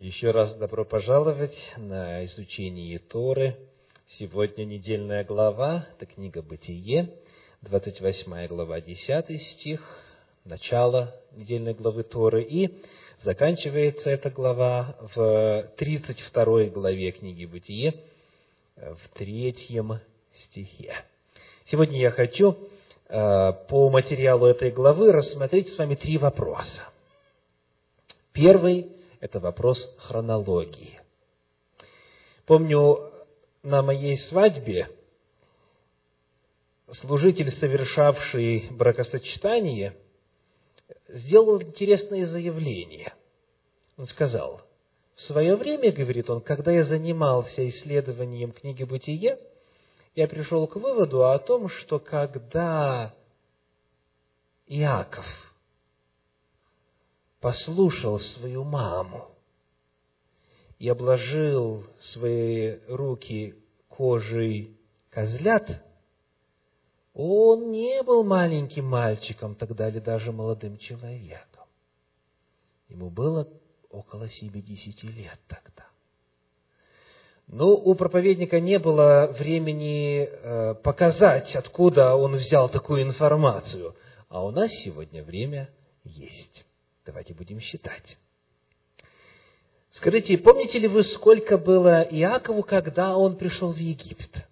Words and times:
Еще 0.00 0.30
раз 0.30 0.54
добро 0.54 0.84
пожаловать 0.84 1.56
на 1.76 2.24
изучение 2.26 3.00
Торы. 3.00 3.56
Сегодня 4.10 4.64
недельная 4.64 5.24
глава, 5.24 5.88
это 5.96 6.06
книга 6.06 6.40
«Бытие», 6.40 7.10
28 7.62 8.46
глава, 8.46 8.80
10 8.80 9.42
стих, 9.42 9.80
начало 10.44 11.16
недельной 11.32 11.74
главы 11.74 12.04
Торы. 12.04 12.44
И 12.44 12.80
заканчивается 13.24 14.08
эта 14.08 14.30
глава 14.30 14.96
в 15.16 15.68
32 15.76 16.66
главе 16.66 17.10
книги 17.10 17.44
«Бытие», 17.44 17.94
в 18.76 19.08
третьем 19.14 19.98
стихе. 20.32 20.94
Сегодня 21.66 21.98
я 21.98 22.12
хочу 22.12 22.56
э, 23.08 23.52
по 23.68 23.90
материалу 23.90 24.46
этой 24.46 24.70
главы 24.70 25.10
рассмотреть 25.10 25.70
с 25.70 25.76
вами 25.76 25.96
три 25.96 26.18
вопроса. 26.18 26.84
Первый 28.32 28.92
это 29.20 29.40
вопрос 29.40 29.78
хронологии. 29.98 31.00
Помню, 32.46 33.12
на 33.62 33.82
моей 33.82 34.16
свадьбе 34.16 34.88
служитель, 37.00 37.50
совершавший 37.52 38.68
бракосочетание, 38.70 39.96
сделал 41.08 41.60
интересное 41.60 42.26
заявление. 42.26 43.12
Он 43.96 44.06
сказал, 44.06 44.62
в 45.16 45.22
свое 45.22 45.56
время, 45.56 45.92
говорит 45.92 46.30
он, 46.30 46.40
когда 46.40 46.70
я 46.70 46.84
занимался 46.84 47.68
исследованием 47.68 48.52
книги 48.52 48.84
«Бытие», 48.84 49.38
я 50.14 50.26
пришел 50.26 50.66
к 50.66 50.76
выводу 50.76 51.28
о 51.28 51.38
том, 51.38 51.68
что 51.68 51.98
когда 51.98 53.14
Иаков– 54.66 55.26
послушал 57.40 58.18
свою 58.18 58.64
маму 58.64 59.28
и 60.78 60.88
обложил 60.88 61.84
свои 62.12 62.78
руки 62.88 63.54
кожей 63.88 64.76
козлят, 65.10 65.82
он 67.14 67.70
не 67.72 68.02
был 68.02 68.22
маленьким 68.22 68.86
мальчиком 68.86 69.54
тогда 69.54 69.88
или 69.88 69.98
даже 69.98 70.30
молодым 70.30 70.78
человеком. 70.78 71.64
Ему 72.88 73.10
было 73.10 73.48
около 73.90 74.28
70 74.28 75.02
лет 75.04 75.38
тогда. 75.48 75.86
Но 77.48 77.70
у 77.70 77.94
проповедника 77.94 78.60
не 78.60 78.78
было 78.78 79.34
времени 79.38 80.28
э, 80.28 80.74
показать, 80.74 81.56
откуда 81.56 82.14
он 82.14 82.36
взял 82.36 82.68
такую 82.68 83.02
информацию. 83.02 83.96
А 84.28 84.44
у 84.44 84.50
нас 84.50 84.70
сегодня 84.84 85.24
время 85.24 85.70
есть. 86.04 86.67
Давайте 87.08 87.32
будем 87.32 87.58
считать. 87.58 88.18
Скажите, 89.92 90.36
помните 90.36 90.78
ли 90.78 90.88
вы, 90.88 91.02
сколько 91.04 91.56
было 91.56 92.02
Иакову, 92.02 92.62
когда 92.62 93.16
он 93.16 93.38
пришел 93.38 93.72
в 93.72 93.78
Египет? 93.78 94.46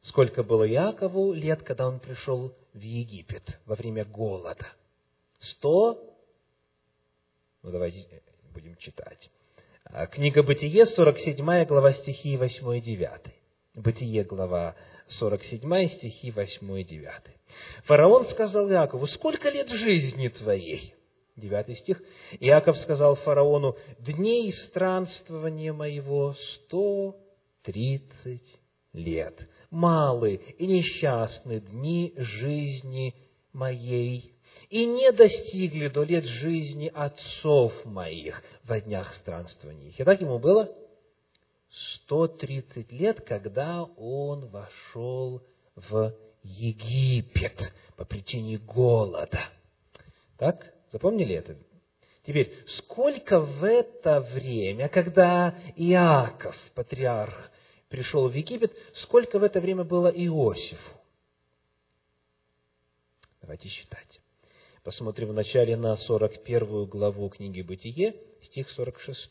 Сколько 0.00 0.42
было 0.42 0.68
Иакову 0.68 1.32
лет, 1.32 1.62
когда 1.62 1.86
он 1.86 2.00
пришел 2.00 2.52
в 2.74 2.80
Египет 2.80 3.60
во 3.64 3.76
время 3.76 4.04
голода? 4.04 4.66
Сто? 5.38 6.02
Ну, 7.62 7.70
давайте 7.70 8.24
будем 8.52 8.74
читать. 8.78 9.30
А, 9.84 10.08
книга 10.08 10.42
Бытие, 10.42 10.84
47 10.84 11.64
глава 11.64 11.92
стихи 11.92 12.36
8 12.36 12.76
и 12.76 12.80
9. 12.80 13.20
Бытие, 13.74 14.24
глава 14.24 14.74
47 15.06 15.88
стихи 15.90 16.32
8 16.32 16.80
и 16.80 16.82
9. 16.82 17.39
Фараон 17.84 18.26
сказал 18.26 18.70
Иакову, 18.70 19.06
сколько 19.06 19.48
лет 19.48 19.68
жизни 19.68 20.28
твоей? 20.28 20.94
Девятый 21.36 21.76
стих. 21.76 22.02
Иаков 22.38 22.76
сказал 22.78 23.14
фараону, 23.16 23.76
дней 23.98 24.52
странствования 24.52 25.72
моего 25.72 26.34
сто 26.34 27.16
тридцать 27.62 28.60
лет. 28.92 29.48
Малые 29.70 30.36
и 30.36 30.66
несчастны 30.66 31.60
дни 31.60 32.12
жизни 32.16 33.14
моей, 33.52 34.34
и 34.68 34.86
не 34.86 35.10
достигли 35.12 35.88
до 35.88 36.02
лет 36.02 36.24
жизни 36.24 36.90
отцов 36.94 37.72
моих 37.84 38.42
во 38.64 38.80
днях 38.80 39.14
странствования 39.14 39.88
их. 39.88 40.00
И 40.00 40.04
так 40.04 40.20
ему 40.20 40.38
было 40.38 40.68
130 42.04 42.92
лет, 42.92 43.20
когда 43.22 43.84
он 43.84 44.46
вошел 44.48 45.42
в 45.74 46.14
Египет 46.42 47.72
по 47.96 48.04
причине 48.04 48.58
голода. 48.58 49.48
Так? 50.36 50.72
Запомнили 50.92 51.34
это? 51.34 51.56
Теперь, 52.24 52.56
сколько 52.78 53.40
в 53.40 53.64
это 53.64 54.20
время, 54.20 54.88
когда 54.88 55.58
Иаков, 55.76 56.56
патриарх, 56.74 57.50
пришел 57.88 58.28
в 58.28 58.34
Египет, 58.34 58.72
сколько 58.94 59.38
в 59.38 59.42
это 59.42 59.60
время 59.60 59.84
было 59.84 60.08
Иосифу? 60.08 61.00
Давайте 63.40 63.68
считать. 63.68 64.20
Посмотрим 64.82 65.28
вначале 65.28 65.76
на 65.76 65.96
41 65.96 66.86
главу 66.86 67.28
книги 67.30 67.62
«Бытие», 67.62 68.16
стих 68.44 68.70
46. 68.70 69.30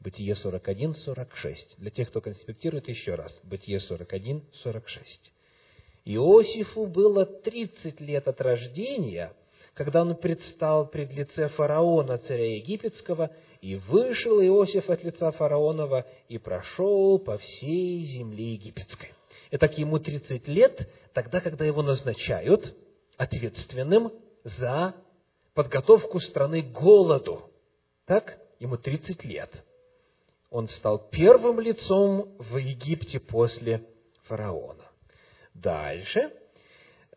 Бытие 0.00 0.36
41, 0.36 0.94
46. 0.94 1.78
Для 1.78 1.90
тех, 1.90 2.08
кто 2.08 2.20
конспектирует, 2.20 2.88
еще 2.88 3.14
раз. 3.14 3.38
Бытие 3.42 3.80
41, 3.80 4.42
46. 4.62 5.32
Иосифу 6.14 6.86
было 6.86 7.26
30 7.26 8.00
лет 8.00 8.26
от 8.26 8.40
рождения, 8.40 9.32
когда 9.74 10.02
он 10.02 10.16
предстал 10.16 10.88
пред 10.88 11.12
лице 11.12 11.48
фараона, 11.48 12.18
царя 12.18 12.56
египетского, 12.56 13.30
и 13.60 13.76
вышел 13.76 14.40
Иосиф 14.40 14.88
от 14.88 15.04
лица 15.04 15.30
фараонова 15.32 16.06
и 16.28 16.38
прошел 16.38 17.18
по 17.18 17.36
всей 17.38 18.06
земле 18.06 18.54
египетской. 18.54 19.12
Итак, 19.50 19.76
ему 19.76 19.98
30 19.98 20.48
лет, 20.48 20.88
тогда, 21.12 21.40
когда 21.40 21.64
его 21.64 21.82
назначают 21.82 22.74
ответственным 23.16 24.12
за 24.44 24.94
подготовку 25.54 26.20
страны 26.20 26.62
к 26.62 26.72
голоду. 26.72 27.50
Так? 28.06 28.38
Ему 28.60 28.76
30 28.76 29.24
лет– 29.24 29.50
он 30.50 30.66
стал 30.68 31.10
первым 31.10 31.60
лицом 31.60 32.34
в 32.38 32.56
Египте 32.56 33.20
после 33.20 33.84
фараона. 34.24 34.87
Дальше, 35.62 36.30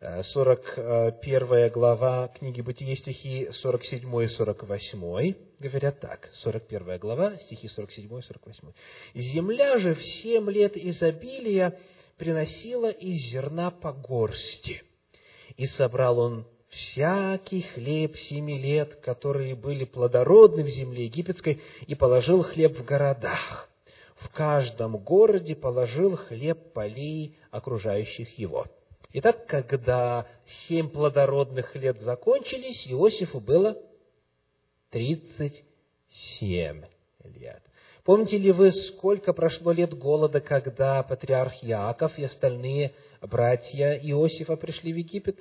41 0.00 1.52
э, 1.52 1.70
глава 1.70 2.26
книги 2.28 2.60
Бытие, 2.60 2.96
стихи 2.96 3.48
47 3.52 4.24
и 4.24 4.26
48, 4.26 5.34
говорят 5.60 6.00
так, 6.00 6.28
41 6.42 6.98
глава, 6.98 7.36
стихи 7.36 7.68
47 7.68 8.18
и 8.18 8.22
48. 8.22 8.72
«Земля 9.14 9.78
же 9.78 9.94
в 9.94 10.02
семь 10.02 10.50
лет 10.50 10.76
изобилия 10.76 11.78
приносила 12.16 12.90
из 12.90 13.30
зерна 13.30 13.70
по 13.70 13.92
горсти, 13.92 14.82
и 15.56 15.68
собрал 15.68 16.18
он 16.18 16.46
всякий 16.68 17.62
хлеб 17.74 18.16
семи 18.16 18.58
лет, 18.58 18.96
которые 18.96 19.54
были 19.54 19.84
плодородны 19.84 20.64
в 20.64 20.68
земле 20.68 21.04
египетской, 21.04 21.60
и 21.86 21.94
положил 21.94 22.42
хлеб 22.42 22.76
в 22.76 22.84
городах. 22.84 23.68
В 24.24 24.30
каждом 24.30 24.98
городе 24.98 25.54
положил 25.54 26.16
хлеб 26.16 26.72
полей, 26.72 27.36
окружающих 27.50 28.38
его. 28.38 28.66
Итак, 29.14 29.46
когда 29.46 30.26
семь 30.66 30.88
плодородных 30.88 31.74
лет 31.76 32.00
закончились, 32.00 32.86
Иосифу 32.88 33.40
было 33.40 33.76
тридцать 34.90 35.64
семь 36.38 36.82
лет. 37.24 37.62
Помните 38.04 38.38
ли 38.38 38.50
вы, 38.52 38.72
сколько 38.72 39.32
прошло 39.32 39.72
лет 39.72 39.94
голода, 39.94 40.40
когда 40.40 41.02
патриарх 41.02 41.62
Иаков 41.62 42.18
и 42.18 42.24
остальные 42.24 42.94
братья 43.20 43.92
Иосифа 43.94 44.56
пришли 44.56 44.92
в 44.92 44.96
Египет? 44.96 45.38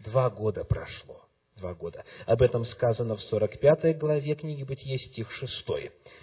Два 0.00 0.30
года 0.30 0.64
прошло. 0.64 1.27
Два 1.58 1.74
года. 1.74 2.04
Об 2.26 2.42
этом 2.42 2.64
сказано 2.64 3.16
в 3.16 3.22
45 3.22 3.98
главе 3.98 4.34
книги 4.36 4.62
Бытие, 4.62 4.98
стих 4.98 5.30
6. 5.32 5.66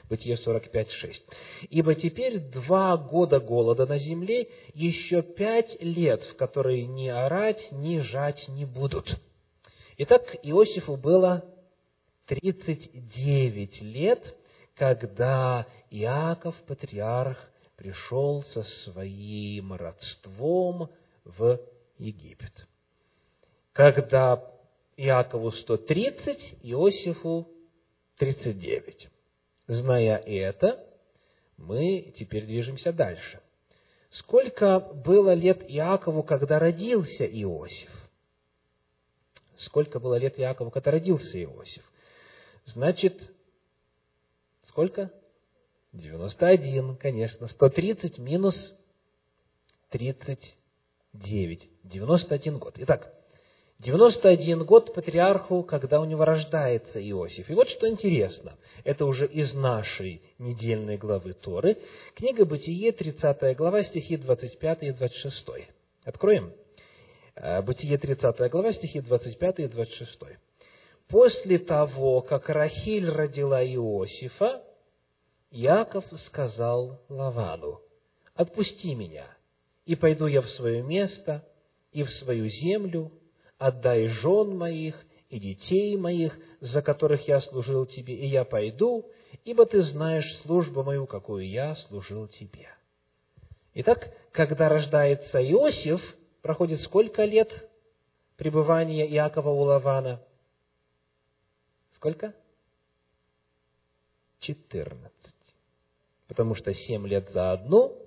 Бытие 0.10 0.38
45, 0.38 0.90
6. 0.92 1.26
«Ибо 1.70 1.96
теперь 1.96 2.40
два 2.40 2.96
года 2.96 3.40
голода 3.40 3.86
на 3.86 3.98
земле, 3.98 4.48
еще 4.74 5.22
пять 5.22 5.82
лет, 5.82 6.24
в 6.24 6.38
которые 6.38 6.86
ни 6.86 7.10
орать, 7.10 7.68
ни 7.72 8.00
жать 8.00 8.48
не 8.48 8.66
будут». 8.66 9.20
Итак, 9.98 10.38
Иосифу 10.44 10.96
было 10.96 11.44
39 12.28 13.82
лет, 13.82 14.36
когда 14.76 15.68
Иаков, 15.90 16.56
патриарх, 16.68 17.38
пришел 17.76 18.44
со 18.44 18.64
своим 18.64 19.74
родством 19.74 20.90
в 21.26 21.60
Египет 21.98 22.66
когда 23.76 24.42
Иакову 24.98 25.52
130, 25.52 26.60
Иосифу 26.64 27.48
39. 28.18 29.10
Зная 29.68 30.18
это, 30.18 30.86
мы 31.58 32.14
теперь 32.18 32.46
движемся 32.46 32.94
дальше. 32.94 33.42
Сколько 34.12 34.80
было 34.80 35.34
лет 35.34 35.64
Иакову, 35.68 36.24
когда 36.24 36.60
родился 36.60 37.26
Иосиф? 37.26 37.90
сколько 39.58 40.00
было 40.00 40.16
лет 40.16 40.40
Иакову, 40.40 40.72
когда 40.72 40.92
родился 40.92 41.42
Иосиф. 41.44 41.84
Значит, 42.66 43.30
сколько? 44.64 45.12
91, 45.94 46.98
конечно. 46.98 47.48
130 47.48 48.18
минус 48.18 48.56
39. 49.90 51.70
91 51.84 52.58
год. 52.58 52.74
Итак, 52.78 53.14
91 53.80 54.64
год 54.64 54.94
патриарху, 54.94 55.64
когда 55.64 56.00
у 56.00 56.06
него 56.06 56.24
рождается 56.24 57.00
Иосиф. 57.10 57.50
И 57.50 57.54
вот 57.54 57.68
что 57.70 57.90
интересно, 57.90 58.58
это 58.86 59.06
уже 59.06 59.28
из 59.28 59.54
нашей 59.54 60.22
недельной 60.40 60.98
главы 60.98 61.34
Торы, 61.34 61.78
книга 62.16 62.46
Бытие, 62.46 62.94
30 62.94 63.58
глава, 63.58 63.84
стихи 63.84 64.16
25 64.16 64.84
и 64.84 64.92
26. 64.92 65.46
Откроем. 66.06 66.54
Э, 67.36 67.62
Бытие, 67.62 67.98
30 67.98 68.50
глава, 68.50 68.72
стихи 68.74 69.02
25 69.02 69.60
и 69.60 69.68
26. 69.68 70.20
После 71.10 71.60
того, 71.60 72.22
как 72.22 72.50
Рахиль 72.50 73.10
родила 73.10 73.64
Иосифа, 73.64 74.64
Яков 75.52 76.06
сказал 76.28 77.02
Лавану, 77.10 77.82
«Отпусти 78.36 78.96
меня, 78.96 79.28
и 79.86 79.96
пойду 79.96 80.28
я 80.28 80.42
в 80.42 80.50
свое 80.52 80.82
место 80.82 81.46
и 81.92 82.04
в 82.04 82.10
свою 82.12 82.48
землю, 82.48 83.12
отдай 83.58 84.08
жен 84.08 84.58
моих 84.58 84.96
и 85.30 85.40
детей 85.40 85.98
моих, 85.98 86.38
за 86.62 86.82
которых 86.82 87.28
я 87.28 87.42
служил 87.42 87.86
тебе, 87.86 88.16
и 88.16 88.28
я 88.28 88.46
пойду, 88.46 89.10
ибо 89.44 89.66
ты 89.66 89.82
знаешь 89.84 90.40
службу 90.44 90.84
мою, 90.84 91.08
какую 91.08 91.50
я 91.50 91.76
служил 91.76 92.28
тебе». 92.28 92.70
Итак, 93.78 94.10
когда 94.32 94.70
рождается 94.70 95.40
Иосиф, 95.40 96.02
проходит 96.42 96.82
сколько 96.82 97.26
лет 97.26 97.52
пребывания 98.38 99.06
Иакова 99.06 99.50
у 99.50 99.62
Лавана? 99.64 100.22
Сколько? 101.96 102.34
Четырнадцать. 104.40 105.12
Потому 106.28 106.56
что 106.56 106.74
семь 106.74 107.06
лет 107.06 107.30
за 107.32 107.52
одну 107.52 108.02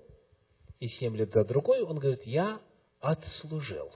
и 0.81 0.89
семь 0.89 1.17
лет 1.17 1.33
за 1.33 1.45
другой, 1.45 1.83
он 1.83 1.99
говорит, 1.99 2.25
я 2.25 2.61
отслужил. 3.01 3.93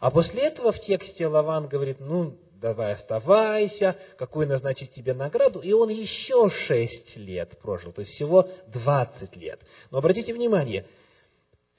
А 0.00 0.10
после 0.10 0.42
этого 0.42 0.72
в 0.72 0.80
тексте 0.80 1.26
Лаван 1.26 1.68
говорит, 1.68 2.00
ну, 2.00 2.38
давай 2.60 2.92
оставайся, 2.92 3.96
какую 4.18 4.46
назначить 4.46 4.92
тебе 4.92 5.14
награду, 5.14 5.60
и 5.60 5.72
он 5.72 5.88
еще 5.90 6.48
шесть 6.66 7.16
лет 7.16 7.58
прожил, 7.58 7.92
то 7.92 8.00
есть 8.00 8.12
всего 8.12 8.48
двадцать 8.68 9.36
лет. 9.36 9.60
Но 9.90 9.98
обратите 9.98 10.32
внимание, 10.32 10.86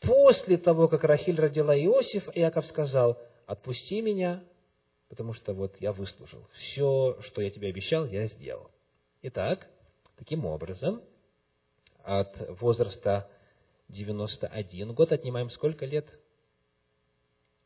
после 0.01 0.57
того, 0.57 0.87
как 0.87 1.03
Рахиль 1.03 1.39
родила 1.39 1.77
Иосиф, 1.77 2.27
Иаков 2.33 2.65
сказал, 2.67 3.17
отпусти 3.45 4.01
меня, 4.01 4.43
потому 5.09 5.33
что 5.33 5.53
вот 5.53 5.75
я 5.79 5.91
выслужил. 5.93 6.47
Все, 6.53 7.17
что 7.21 7.41
я 7.41 7.49
тебе 7.49 7.69
обещал, 7.69 8.05
я 8.05 8.27
сделал. 8.27 8.69
Итак, 9.23 9.67
таким 10.17 10.45
образом, 10.45 11.01
от 12.03 12.35
возраста 12.61 13.29
91 13.89 14.93
год 14.93 15.11
отнимаем 15.11 15.49
сколько 15.49 15.85
лет? 15.85 16.07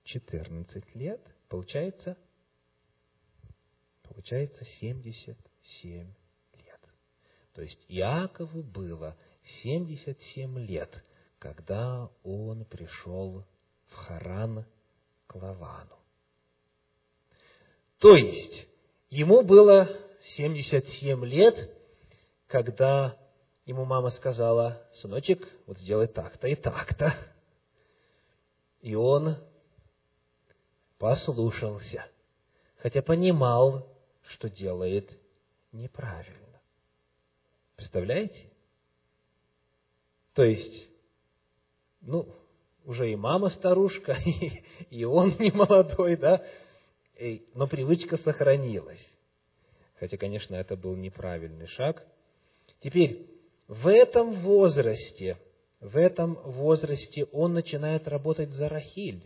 14 0.04 0.96
лет. 0.96 1.22
Получается? 1.48 2.18
Получается 4.04 4.64
77 4.80 6.14
лет. 6.54 6.80
То 7.54 7.62
есть 7.62 7.86
Иакову 7.88 8.64
было 8.64 9.16
77 9.64 10.60
лет, 10.60 11.04
когда 11.40 12.10
он 12.24 12.66
пришел 12.66 13.46
в 13.88 13.94
Харан 13.94 14.66
к 15.28 15.36
Лавану. 15.36 15.98
То 18.00 18.16
есть, 18.16 18.68
ему 19.10 19.44
было 19.44 19.90
77 20.36 21.26
лет, 21.26 21.70
когда 22.48 23.18
ему 23.66 23.86
мама 23.86 24.10
сказала, 24.10 24.82
сыночек, 24.96 25.48
вот 25.68 25.78
сделай 25.80 26.08
так-то 26.08 26.48
и 26.48 26.56
так-то. 26.56 27.16
И 28.82 28.96
он 28.96 29.38
послушался, 31.02 32.06
хотя 32.78 33.02
понимал, 33.02 33.88
что 34.28 34.52
делает 34.52 35.10
неправильно. 35.72 36.62
Представляете? 37.76 38.52
То 40.36 40.44
есть, 40.44 40.90
ну, 42.02 42.32
уже 42.86 43.12
и 43.12 43.16
мама 43.16 43.50
старушка, 43.50 44.16
и, 44.26 44.64
и 44.92 45.04
он 45.04 45.38
не 45.40 45.50
молодой, 45.50 46.18
да, 46.18 46.46
но 47.56 47.66
привычка 47.66 48.18
сохранилась. 48.18 49.04
Хотя, 50.00 50.18
конечно, 50.18 50.54
это 50.54 50.76
был 50.76 50.96
неправильный 50.96 51.68
шаг. 51.68 52.06
Теперь, 52.84 53.28
в 53.68 53.88
этом 53.88 54.34
возрасте, 54.42 55.40
в 55.80 55.98
этом 55.98 56.36
возрасте 56.36 57.26
он 57.32 57.54
начинает 57.54 58.08
работать 58.08 58.52
за 58.52 58.70
Рахиль. 58.70 59.24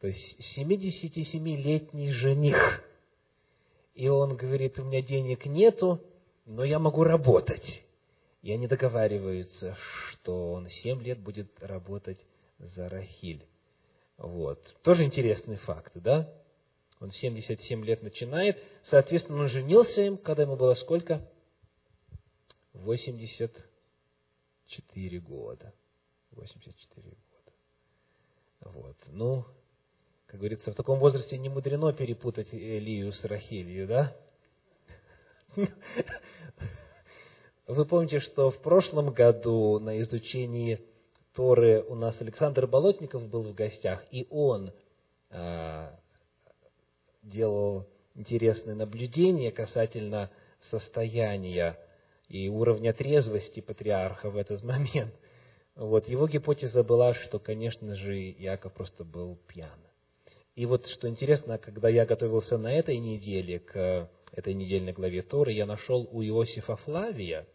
То 0.00 0.06
есть 0.06 0.36
77-летний 0.56 2.12
жених. 2.12 2.84
И 3.94 4.08
он 4.08 4.36
говорит, 4.36 4.78
у 4.78 4.84
меня 4.84 5.02
денег 5.02 5.46
нету, 5.46 6.00
но 6.46 6.62
я 6.64 6.78
могу 6.78 7.02
работать. 7.04 7.82
И 8.42 8.50
они 8.50 8.66
договариваются, 8.66 9.76
что 10.10 10.52
он 10.52 10.70
7 10.70 11.02
лет 11.02 11.18
будет 11.18 11.62
работать 11.62 12.18
за 12.58 12.88
Рахиль. 12.88 13.44
Вот. 14.16 14.74
Тоже 14.82 15.04
интересный 15.04 15.56
факт, 15.56 15.92
да? 15.94 16.32
Он 16.98 17.10
77 17.10 17.84
лет 17.84 18.02
начинает. 18.02 18.58
Соответственно, 18.84 19.42
он 19.42 19.48
женился 19.48 20.00
им, 20.02 20.16
когда 20.16 20.44
ему 20.44 20.56
было 20.56 20.72
сколько? 20.74 21.28
84 22.72 25.20
года. 25.20 25.74
84 26.30 27.02
года. 27.02 27.52
Вот. 28.60 28.96
Ну, 29.08 29.44
как 30.30 30.38
говорится, 30.38 30.70
в 30.70 30.76
таком 30.76 31.00
возрасте 31.00 31.36
не 31.38 31.48
мудрено 31.48 31.92
перепутать 31.92 32.52
Илию 32.52 33.12
с 33.12 33.24
Рахилью, 33.24 33.88
да? 33.88 34.16
Вы 37.66 37.84
помните, 37.84 38.20
что 38.20 38.52
в 38.52 38.62
прошлом 38.62 39.12
году 39.12 39.80
на 39.80 40.00
изучении 40.02 40.86
Торы 41.34 41.82
у 41.82 41.96
нас 41.96 42.20
Александр 42.20 42.68
Болотников 42.68 43.28
был 43.28 43.42
в 43.42 43.54
гостях, 43.54 44.04
и 44.12 44.28
он 44.30 44.72
а, 45.30 45.98
делал 47.22 47.88
интересные 48.14 48.76
наблюдения 48.76 49.50
касательно 49.50 50.30
состояния 50.70 51.76
и 52.28 52.48
уровня 52.48 52.92
трезвости 52.92 53.58
патриарха 53.58 54.30
в 54.30 54.36
этот 54.36 54.62
момент. 54.62 55.12
Вот, 55.74 56.08
его 56.08 56.28
гипотеза 56.28 56.84
была, 56.84 57.14
что, 57.14 57.40
конечно 57.40 57.96
же, 57.96 58.14
Яков 58.14 58.74
просто 58.74 59.02
был 59.02 59.36
пьян. 59.48 59.89
И 60.60 60.66
вот, 60.66 60.86
что 60.88 61.08
интересно, 61.08 61.56
когда 61.56 61.88
я 61.88 62.04
готовился 62.04 62.58
на 62.58 62.70
этой 62.70 62.98
неделе, 62.98 63.60
к 63.60 64.10
этой 64.30 64.52
недельной 64.52 64.92
главе 64.92 65.22
Торы, 65.22 65.52
я 65.52 65.64
нашел 65.64 66.06
у 66.12 66.22
Иосифа 66.22 66.76
Флавия, 66.76 67.46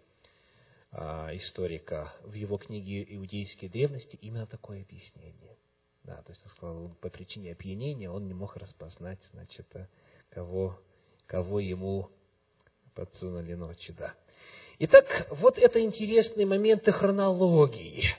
а, 0.92 1.30
историка, 1.36 2.12
в 2.24 2.34
его 2.34 2.58
книге 2.58 3.06
«Иудейские 3.08 3.70
древности» 3.70 4.18
именно 4.24 4.48
такое 4.48 4.82
объяснение. 4.82 5.56
Да, 6.04 6.16
то 6.24 6.32
есть 6.32 6.44
он 6.46 6.50
сказал, 6.50 6.98
по 7.00 7.10
причине 7.12 7.52
опьянения 7.52 8.10
он 8.10 8.26
не 8.26 8.34
мог 8.34 8.58
распознать, 8.58 9.20
значит, 9.34 9.68
кого, 10.32 10.76
кого 11.28 11.60
ему 11.60 12.10
подсунули 12.96 13.54
ночью, 13.54 13.94
да. 14.00 14.16
Итак, 14.80 15.28
вот 15.30 15.60
это 15.60 15.80
интересные 15.80 16.48
моменты 16.48 16.92
хронологии. 16.92 18.16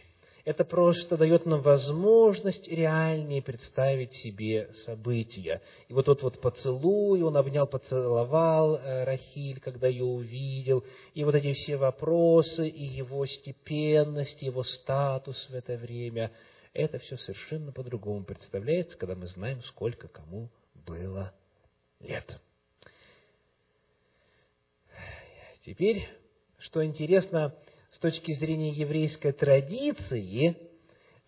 Это 0.47 0.65
просто 0.65 1.17
дает 1.17 1.45
нам 1.45 1.61
возможность 1.61 2.67
реальнее 2.69 3.43
представить 3.43 4.15
себе 4.15 4.71
события. 4.87 5.61
И 5.89 5.93
вот 5.93 6.07
тот 6.07 6.23
вот 6.23 6.41
поцелуй, 6.41 7.21
он 7.21 7.37
обнял, 7.37 7.67
поцеловал 7.67 8.77
э, 8.77 9.05
Рахиль, 9.05 9.61
когда 9.61 9.89
ее 9.89 10.05
увидел, 10.05 10.85
и 11.15 11.25
вот 11.25 11.35
эти 11.35 11.53
все 11.53 11.77
вопросы, 11.77 12.69
и 12.69 12.85
его 12.85 13.27
степенность, 13.27 14.41
его 14.41 14.63
статус 14.63 15.37
в 15.51 15.55
это 15.55 15.77
время– 15.77 16.31
это 16.77 17.01
все 17.01 17.17
совершенно 17.17 17.73
по-другому 17.73 18.23
представляется, 18.25 18.97
когда 18.99 19.17
мы 19.17 19.27
знаем, 19.27 19.63
сколько 19.65 20.09
кому 20.09 20.49
было 20.75 21.33
лет. 21.99 22.39
Теперь, 25.65 26.07
что 26.59 26.85
интересно, 26.85 27.53
с 27.91 27.99
точки 27.99 28.33
зрения 28.35 28.71
еврейской 28.71 29.33
традиции, 29.33 30.57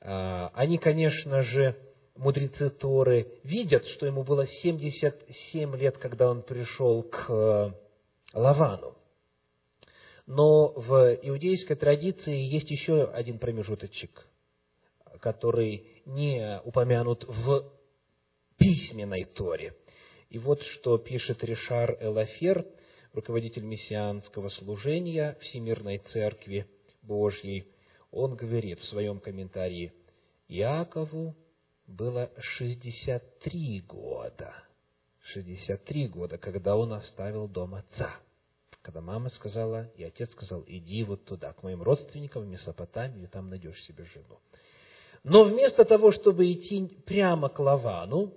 а, 0.01 0.51
они, 0.55 0.79
конечно 0.79 1.43
же, 1.43 1.77
мудрецы 2.17 2.71
Торы 2.71 3.39
видят, 3.45 3.87
что 3.87 4.07
ему 4.07 4.25
было 4.25 4.47
77 4.47 5.77
лет, 5.77 5.99
когда 5.99 6.31
он 6.31 6.43
пришел 6.43 7.03
к 7.05 7.27
э, 7.29 7.73
Лавану. 8.35 8.97
Но 10.27 10.73
в 10.73 11.19
иудейской 11.23 11.77
традиции 11.77 12.37
есть 12.37 12.71
еще 12.71 13.05
один 13.05 13.39
промежуточек 13.39 14.29
который 15.21 16.03
не 16.07 16.61
упомянут 16.65 17.25
в 17.25 17.71
письменной 18.57 19.25
Торе. 19.25 19.75
И 20.31 20.39
вот 20.39 20.63
что 20.63 20.99
пишет 20.99 21.43
Ришар 21.43 21.97
Элафер, 22.01 22.67
руководитель 23.13 23.65
мессианского 23.65 24.49
служения 24.51 25.37
Всемирной 25.41 25.99
Церкви 25.99 26.67
Божьей. 27.03 27.67
Он 28.11 28.37
говорит 28.37 28.81
в 28.81 28.87
своем 28.87 29.21
комментарии, 29.21 29.93
Иакову 30.49 31.37
было 31.87 32.31
63 32.39 33.81
года. 33.87 34.55
63 35.33 36.09
года, 36.09 36.39
когда 36.39 36.77
он 36.77 36.93
оставил 36.93 37.49
дом 37.49 37.75
отца. 37.75 38.17
Когда 38.83 39.01
мама 39.01 39.29
сказала, 39.31 39.91
и 39.97 40.05
отец 40.05 40.31
сказал, 40.33 40.65
иди 40.67 41.05
вот 41.05 41.25
туда, 41.25 41.53
к 41.53 41.63
моим 41.63 41.83
родственникам 41.83 42.45
в 42.45 42.47
Месопотамию, 42.47 43.29
там 43.29 43.51
найдешь 43.51 43.83
себе 43.85 44.05
жену. 44.07 44.39
Но 45.25 45.45
вместо 45.45 45.85
того, 45.85 46.13
чтобы 46.13 46.51
идти 46.51 46.87
прямо 47.05 47.51
к 47.51 47.59
Лавану, 47.59 48.33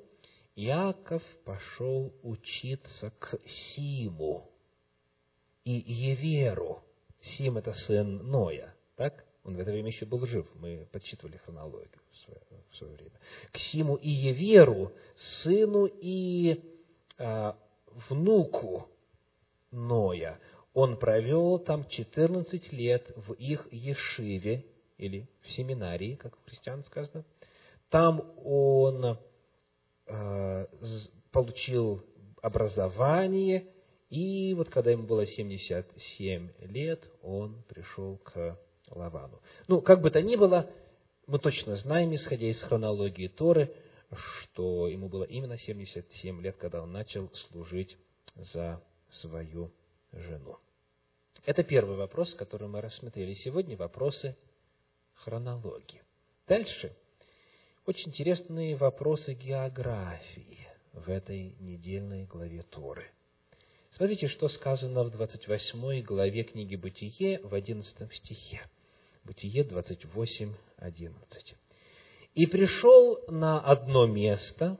Иаков 0.56 1.24
пошел 1.46 2.14
учиться 2.24 3.12
к 3.20 3.40
Симу 3.48 4.51
и 5.64 5.72
Еверу. 5.72 6.82
Сим– 7.22 7.58
это 7.60 7.74
сын 7.74 8.18
Ноя, 8.30 8.74
так? 8.96 9.26
Он 9.44 9.56
в 9.56 9.60
это 9.60 9.72
время 9.72 9.90
еще 9.90 10.06
был 10.06 10.26
жив, 10.26 10.48
мы 10.56 10.88
подсчитывали 10.92 11.38
хронологию 11.38 12.00
в 12.12 12.18
свое, 12.18 12.42
в 12.70 12.76
свое 12.76 12.94
время. 12.94 13.20
К 13.52 13.58
Симу 13.58 13.96
и 13.96 14.10
Еверу, 14.10 14.92
сыну 15.44 15.86
и 15.86 16.64
а, 17.18 17.58
внуку 18.10 18.88
Ноя. 19.72 20.40
Он 20.74 20.98
провел 20.98 21.60
там 21.60 21.88
14 21.88 22.72
лет 22.72 23.12
в 23.16 23.34
их 23.34 23.68
Ешиве, 23.72 24.66
или 25.02 25.28
в 25.42 25.52
семинарии, 25.52 26.16
как 26.16 26.34
у 26.36 26.50
христиан 26.50 26.84
сказано. 26.86 27.26
Там 27.90 28.22
он 28.46 29.18
э, 30.06 30.66
получил 31.32 32.06
образование, 32.42 33.68
и 34.12 34.54
вот 34.56 34.70
когда 34.70 34.92
ему 34.92 35.08
было 35.08 35.26
77 35.26 36.50
лет, 36.60 37.10
он 37.24 37.64
пришел 37.70 38.18
к 38.18 38.60
Лавану. 38.90 39.40
Ну, 39.70 39.82
как 39.82 40.02
бы 40.02 40.12
то 40.12 40.22
ни 40.22 40.36
было, 40.36 40.70
мы 41.28 41.40
точно 41.40 41.78
знаем, 41.78 42.14
исходя 42.14 42.48
из 42.48 42.62
хронологии 42.62 43.30
Торы, 43.30 43.74
что 44.42 44.90
ему 44.90 45.08
было 45.08 45.24
именно 45.24 45.58
77 45.58 46.42
лет, 46.42 46.58
когда 46.58 46.84
он 46.84 46.92
начал 46.92 47.32
служить 47.50 47.98
за 48.36 48.84
свою 49.22 49.72
жену. 50.12 50.58
Это 51.46 51.64
первый 51.64 51.96
вопрос, 51.96 52.34
который 52.34 52.68
мы 52.68 52.82
рассмотрели 52.82 53.34
сегодня, 53.36 53.78
вопросы 53.78 54.36
хронологии. 55.14 56.04
Дальше. 56.50 56.94
Очень 57.86 58.10
интересные 58.10 58.76
вопросы 58.76 59.36
географии 59.36 60.68
в 60.92 61.10
этой 61.10 61.56
недельной 61.62 62.26
главе 62.26 62.64
Торы. 62.64 63.10
Смотрите, 63.98 64.28
что 64.28 64.48
сказано 64.48 65.04
в 65.04 65.12
28 65.12 66.02
главе 66.04 66.44
книги 66.44 66.78
Бытие 66.78 67.40
в 67.44 67.54
11 67.54 68.14
стихе. 68.16 68.62
Бытие 69.26 69.66
28, 69.66 70.54
11. 70.78 71.56
«И 72.34 72.46
пришел 72.46 73.20
на 73.28 73.60
одно 73.60 74.08
место, 74.08 74.80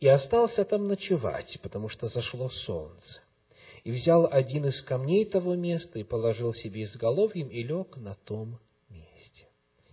и 0.00 0.08
остался 0.08 0.64
там 0.64 0.88
ночевать, 0.88 1.58
потому 1.62 1.90
что 1.90 2.08
зашло 2.08 2.48
солнце. 2.48 3.20
И 3.84 3.90
взял 3.90 4.26
один 4.30 4.64
из 4.64 4.82
камней 4.82 5.26
того 5.26 5.54
места, 5.54 5.98
и 5.98 6.02
положил 6.02 6.54
себе 6.54 6.84
изголовьем, 6.84 7.48
и 7.48 7.62
лег 7.62 7.98
на 7.98 8.14
том 8.14 8.58
месте». 8.88 9.46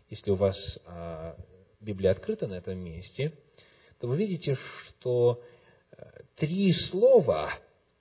Если 0.10 0.31
у 0.31 0.36
вас 0.36 0.55
а, 0.86 1.36
Библия 1.81 2.12
открыта 2.12 2.48
на 2.48 2.53
этом 2.53 2.79
месте, 2.79 3.34
то 4.00 4.08
вы 4.08 4.15
видите, 4.15 4.55
что 4.55 5.43
э, 5.91 6.22
три 6.38 6.72
слова 6.89 7.51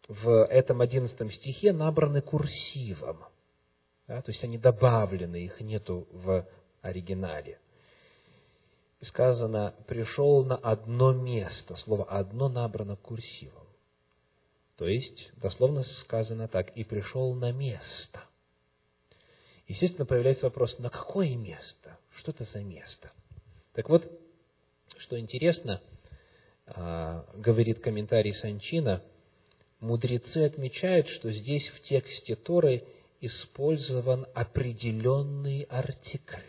в 0.09 0.45
этом 0.47 0.81
одиннадцатом 0.81 1.31
стихе 1.31 1.73
набраны 1.73 2.21
курсивом– 2.21 3.25
да, 4.09 4.23
то 4.23 4.33
есть 4.33 4.43
они 4.43 4.57
добавлены, 4.57 5.45
их 5.45 5.61
нету 5.61 6.09
в 6.11 6.47
оригинале. 6.81 7.61
Сказано, 9.03 9.75
пришел 9.87 10.45
на 10.45 10.57
одно 10.57 11.13
место. 11.13 11.77
Слово 11.77 12.05
«одно» 12.05 12.49
набрано 12.49 12.97
курсивом. 12.97 13.67
То 14.77 14.89
есть, 14.89 15.31
дословно 15.37 15.83
сказано 16.03 16.49
так, 16.49 16.75
и 16.75 16.85
пришел 16.85 17.35
на 17.35 17.53
место. 17.53 18.25
Естественно, 19.67 20.07
появляется 20.07 20.47
вопрос, 20.47 20.79
на 20.79 20.89
какое 20.89 21.37
место? 21.37 21.99
Что 22.17 22.31
это 22.31 22.45
за 22.45 22.61
место? 22.61 23.13
Так 23.75 23.89
вот, 23.91 24.11
что 24.97 25.19
интересно, 25.19 25.83
а, 26.67 27.27
говорит 27.35 27.81
комментарий 27.81 28.35
Санчина, 28.35 29.03
мудрецы 29.81 30.39
отмечают, 30.45 31.09
что 31.09 31.31
здесь 31.31 31.69
в 31.69 31.83
тексте 31.83 32.35
Торы 32.37 32.85
использован 33.21 34.27
определенный 34.35 35.63
артикль. 35.63 36.41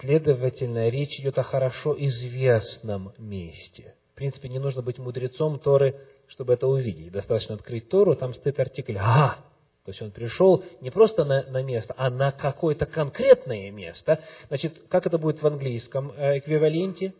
Следовательно, 0.00 0.88
речь 0.88 1.20
идет 1.20 1.38
о 1.38 1.44
хорошо 1.44 1.94
известном 1.98 3.12
месте. 3.18 3.94
В 4.12 4.16
принципе, 4.16 4.48
не 4.48 4.58
нужно 4.58 4.82
быть 4.82 4.98
мудрецом 4.98 5.58
Торы, 5.58 6.00
чтобы 6.28 6.54
это 6.54 6.66
увидеть. 6.66 7.12
Достаточно 7.12 7.54
открыть 7.54 7.88
Тору, 7.88 8.16
там 8.16 8.34
стоит 8.34 8.58
артикль 8.58 8.96
«а». 8.98 9.44
То 9.84 9.90
есть 9.90 10.00
он 10.00 10.12
пришел 10.12 10.64
не 10.80 10.90
просто 10.90 11.24
на, 11.24 11.42
на 11.42 11.62
место, 11.62 11.94
а 11.98 12.08
на 12.08 12.32
какое-то 12.32 12.86
конкретное 12.86 13.70
место. 13.70 14.24
Значит, 14.48 14.80
как 14.88 15.06
это 15.06 15.18
будет 15.18 15.42
в 15.42 15.46
английском 15.46 16.10
э, 16.16 16.38
эквиваленте? 16.38 17.12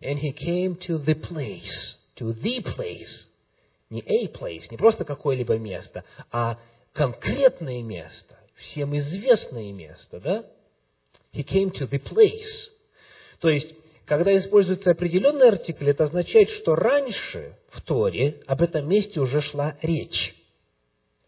And 0.00 0.20
he 0.20 0.32
came 0.32 0.78
to 0.86 1.04
the 1.04 1.20
place, 1.20 1.96
to 2.18 2.34
the 2.42 2.62
place 2.62 3.28
не 3.90 4.02
a 4.02 4.26
place, 4.26 4.66
не 4.70 4.76
просто 4.76 5.04
какое-либо 5.04 5.56
место, 5.58 6.04
а 6.30 6.58
конкретное 6.92 7.82
место, 7.82 8.38
всем 8.54 8.96
известное 8.98 9.72
место, 9.72 10.20
да? 10.20 10.44
He 11.32 11.44
came 11.44 11.72
to 11.72 11.88
the 11.88 12.02
place. 12.02 12.70
То 13.40 13.48
есть, 13.48 13.74
когда 14.04 14.36
используется 14.36 14.90
определенный 14.90 15.48
артикль, 15.48 15.90
это 15.90 16.04
означает, 16.04 16.48
что 16.50 16.74
раньше 16.74 17.56
в 17.70 17.80
Торе 17.82 18.42
об 18.46 18.62
этом 18.62 18.88
месте 18.88 19.20
уже 19.20 19.40
шла 19.40 19.76
речь. 19.82 20.34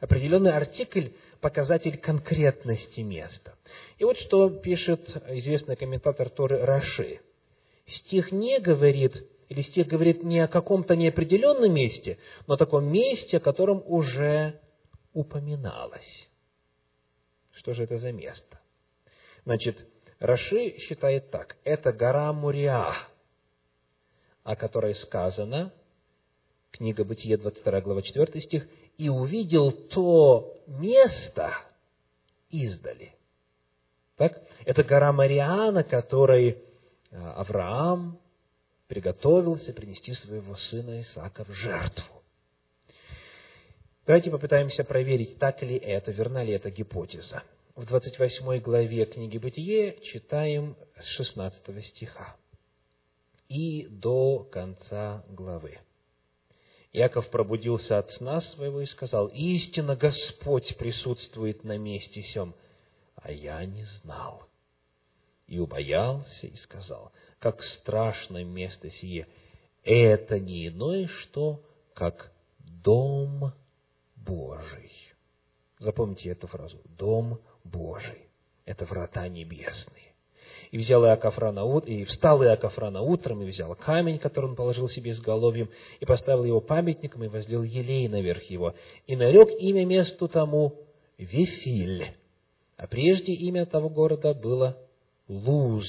Определенный 0.01 0.53
артикль– 0.53 1.09
показатель 1.41 1.99
конкретности 1.99 3.01
места. 3.01 3.55
И 3.99 4.05
вот 4.05 4.19
что 4.19 4.51
пишет 4.51 5.01
известный 5.29 5.77
комментатор 5.77 6.29
Торы 6.29 6.59
Раши. 6.65 7.21
Стих 7.87 8.33
не 8.33 8.59
говорит 8.61 9.25
или 9.51 9.63
стих 9.63 9.89
говорит 9.89 10.23
не 10.23 10.39
о 10.39 10.49
каком-то 10.49 10.95
неопределенном 10.95 11.75
месте, 11.75 12.19
но 12.47 12.55
о 12.55 12.57
таком 12.57 12.85
месте, 12.85 13.39
о 13.39 13.41
котором 13.41 13.83
уже 13.85 14.61
упоминалось. 15.13 16.29
Что 17.51 17.75
же 17.75 17.83
это 17.83 17.99
за 17.99 18.13
место? 18.13 18.61
Значит, 19.45 19.85
Раши 20.21 20.79
считает 20.79 21.33
так. 21.33 21.57
Это 21.65 21.93
гора 21.93 22.33
Муриа, 22.33 22.95
о 24.45 24.55
которой 24.55 24.95
сказано, 24.95 25.73
книга 26.71 27.05
Бытие, 27.05 27.37
22 27.37 27.81
глава, 27.81 28.03
4 28.03 28.41
стих, 28.43 28.69
«И 28.99 29.09
увидел 29.09 29.73
то 29.73 30.57
место 30.69 31.55
издали». 32.51 33.15
Так? 34.17 34.41
Это 34.65 34.85
гора 34.85 35.13
Мариана, 35.13 35.83
которой 35.83 36.63
а, 37.11 37.41
Авраам 37.41 38.21
приготовился 38.91 39.73
принести 39.73 40.15
своего 40.15 40.57
сына 40.57 41.01
Исаака 41.01 41.45
в 41.45 41.53
жертву. 41.53 42.25
Давайте 44.05 44.33
попытаемся 44.33 44.83
проверить, 44.83 45.39
так 45.39 45.63
ли 45.63 45.77
это, 45.77 46.11
верна 46.11 46.43
ли 46.43 46.53
эта 46.55 46.73
гипотеза. 46.73 47.45
В 47.77 47.87
28 47.87 48.59
главе 48.59 49.07
книги 49.07 49.39
Бытие 49.39 50.01
читаем 50.03 50.77
с 51.01 51.05
16 51.19 51.87
стиха 51.87 52.37
и 53.49 53.87
до 53.87 54.41
конца 54.51 55.25
главы. 55.29 55.79
Яков 56.93 57.31
пробудился 57.31 57.97
от 57.97 58.11
сна 58.11 58.41
своего 58.41 58.81
и 58.81 58.87
сказал, 58.87 59.29
«Истинно 59.29 59.95
Господь 59.95 60.77
присутствует 60.77 61.63
на 61.63 61.79
месте 61.79 62.25
сем, 62.25 62.57
а 63.15 63.31
я 63.31 63.65
не 63.65 63.85
знал». 64.03 64.49
И 65.47 65.61
убоялся 65.61 66.49
и 66.49 66.57
сказал, 66.57 67.13
как 67.41 67.63
страшное 67.63 68.45
место 68.45 68.91
сие. 68.91 69.27
Это 69.83 70.39
не 70.39 70.69
иное 70.69 71.09
что, 71.09 71.65
как 71.95 72.31
Дом 72.85 73.53
Божий. 74.15 74.93
Запомните 75.79 76.31
эту 76.31 76.47
фразу. 76.47 76.79
Дом 76.99 77.41
Божий. 77.65 78.29
Это 78.67 78.85
врата 78.85 79.27
небесные. 79.27 80.15
И 80.71 80.79
взял 80.79 81.05
Иаков 81.05 81.37
рано 81.39 81.65
ут... 81.65 81.89
и 81.89 82.05
встал 82.05 82.45
Иаков 82.45 82.79
рано 82.79 83.01
утром, 83.01 83.43
и 83.43 83.47
взял 83.47 83.75
камень, 83.75 84.19
который 84.19 84.51
он 84.51 84.57
положил 84.57 84.89
себе 84.89 85.11
изголовьем, 85.11 85.71
и 85.99 86.05
поставил 86.05 86.45
его 86.45 86.61
памятником, 86.61 87.25
и 87.25 87.29
возлил 87.29 87.63
елей 87.63 88.07
наверх 88.07 88.45
его, 88.45 88.75
и 89.07 89.17
нарек 89.17 89.49
имя 89.59 89.85
месту 89.85 90.29
тому 90.29 90.75
Вифиль. 91.19 92.15
А 92.77 92.87
прежде 92.87 93.33
имя 93.33 93.67
того 93.67 93.89
города 93.89 94.33
было 94.33 94.77
Луз 95.27 95.87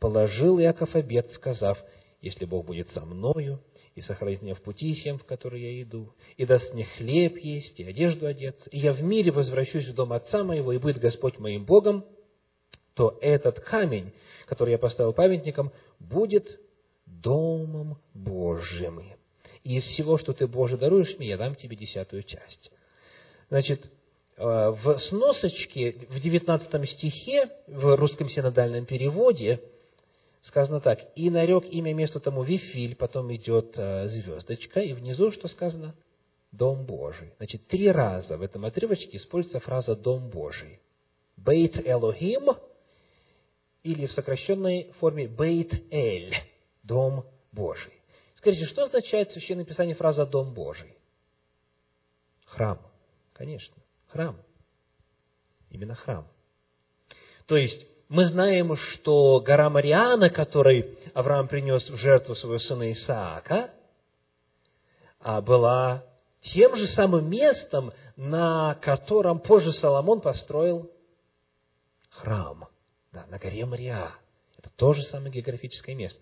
положил 0.00 0.58
Иаков 0.58 0.96
обет, 0.96 1.30
сказав, 1.32 1.78
«Если 2.20 2.44
Бог 2.44 2.66
будет 2.66 2.90
со 2.90 3.02
мною, 3.02 3.60
и 3.94 4.00
сохранит 4.00 4.40
меня 4.40 4.54
в 4.54 4.62
пути 4.62 4.94
всем, 4.94 5.18
в 5.18 5.24
который 5.24 5.60
я 5.60 5.82
иду, 5.82 6.12
и 6.36 6.46
даст 6.46 6.72
мне 6.72 6.84
хлеб 6.96 7.36
есть, 7.36 7.78
и 7.78 7.84
одежду 7.84 8.26
одеться, 8.26 8.70
и 8.70 8.78
я 8.78 8.92
в 8.92 9.02
мире 9.02 9.30
возвращусь 9.30 9.86
в 9.86 9.94
дом 9.94 10.12
отца 10.12 10.44
моего, 10.44 10.72
и 10.72 10.78
будет 10.78 10.98
Господь 10.98 11.38
моим 11.38 11.64
Богом, 11.64 12.04
то 12.94 13.18
этот 13.20 13.60
камень, 13.60 14.12
который 14.46 14.70
я 14.70 14.78
поставил 14.78 15.12
памятником, 15.12 15.72
будет 15.98 16.60
домом 17.06 17.98
Божьим. 18.14 19.02
И 19.64 19.76
из 19.76 19.84
всего, 19.84 20.18
что 20.18 20.32
ты, 20.32 20.46
Боже, 20.46 20.78
даруешь 20.78 21.18
мне, 21.18 21.28
я 21.28 21.36
дам 21.36 21.54
тебе 21.54 21.76
десятую 21.76 22.22
часть. 22.22 22.70
Значит, 23.48 23.90
э, 24.36 24.42
в 24.44 24.98
сносочке, 25.08 26.06
в 26.08 26.20
19 26.20 26.88
стихе, 26.90 27.50
в 27.66 27.96
русском 27.96 28.28
синодальном 28.28 28.86
переводе, 28.86 29.60
сказано 30.42 30.80
так, 30.80 31.00
«И 31.14 31.30
нарек 31.30 31.64
имя 31.66 31.92
месту 31.94 32.20
тому 32.20 32.42
Вифиль», 32.42 32.96
потом 32.96 33.34
идет 33.34 33.74
э, 33.76 34.08
звездочка, 34.08 34.80
и 34.80 34.92
внизу 34.92 35.32
что 35.32 35.48
сказано? 35.48 35.94
Дом 36.52 36.84
Божий. 36.84 37.32
Значит, 37.36 37.66
три 37.68 37.90
раза 37.90 38.36
в 38.36 38.42
этом 38.42 38.64
отрывочке 38.64 39.16
используется 39.16 39.60
фраза 39.60 39.94
«Дом 39.94 40.30
Божий». 40.30 40.80
Бейт 41.36 41.86
Элохим, 41.86 42.50
или 43.82 44.06
в 44.06 44.12
сокращенной 44.12 44.92
форме 44.98 45.26
Бейт 45.26 45.72
Эль, 45.92 46.34
Дом 46.82 47.24
Божий. 47.52 47.92
Скажите, 48.36 48.66
что 48.66 48.84
означает 48.84 49.30
в 49.30 49.32
Священном 49.32 49.66
Писании 49.66 49.94
фраза 49.94 50.26
«Дом 50.26 50.54
Божий»? 50.54 50.96
Храм. 52.44 52.80
Конечно, 53.32 53.76
храм. 54.08 54.36
Именно 55.70 55.94
храм. 55.94 56.26
То 57.46 57.56
есть, 57.56 57.86
мы 58.10 58.26
знаем, 58.26 58.76
что 58.76 59.40
гора 59.40 59.70
Мариана, 59.70 60.30
которой 60.30 60.98
Авраам 61.14 61.46
принес 61.46 61.88
в 61.88 61.96
жертву 61.96 62.34
своего 62.34 62.58
сына 62.58 62.90
Исаака, 62.90 63.70
а, 65.20 65.40
была 65.40 66.04
тем 66.40 66.74
же 66.74 66.88
самым 66.88 67.30
местом, 67.30 67.92
на 68.16 68.74
котором 68.82 69.38
позже 69.38 69.72
Соломон 69.74 70.20
построил 70.20 70.90
храм. 72.10 72.66
Да, 73.12 73.26
на 73.28 73.38
горе 73.38 73.64
Мария. 73.64 74.10
Это 74.58 74.70
то 74.74 74.92
же 74.92 75.04
самое 75.04 75.32
географическое 75.32 75.94
место. 75.94 76.20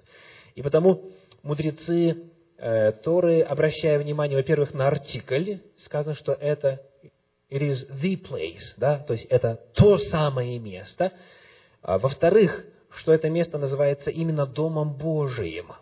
И 0.54 0.60
потому 0.60 1.10
мудрецы 1.42 2.30
э, 2.58 2.92
Торы, 3.02 3.40
обращая 3.40 3.98
внимание, 3.98 4.36
во-первых, 4.36 4.74
на 4.74 4.88
артикль, 4.88 5.60
сказано, 5.78 6.14
что 6.16 6.32
это 6.32 6.82
it 7.50 7.62
is 7.62 7.90
the 8.02 8.20
place, 8.22 8.74
да, 8.76 8.98
то 8.98 9.14
есть 9.14 9.24
это 9.30 9.58
то 9.74 9.96
самое 9.96 10.58
место– 10.58 11.14
во-вторых, 11.96 12.66
что 12.90 13.14
это 13.14 13.30
место 13.30 13.56
называется 13.56 14.10
именно 14.10 14.44
Домом 14.44 14.92
Божиим. 14.92 15.72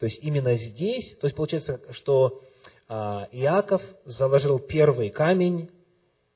То 0.00 0.06
есть 0.06 0.24
именно 0.24 0.56
здесь, 0.56 1.14
то 1.20 1.26
есть 1.26 1.36
получается, 1.36 1.80
что 1.90 2.40
а, 2.88 3.28
Иаков 3.32 3.82
заложил 4.06 4.58
первый 4.58 5.10
камень 5.10 5.70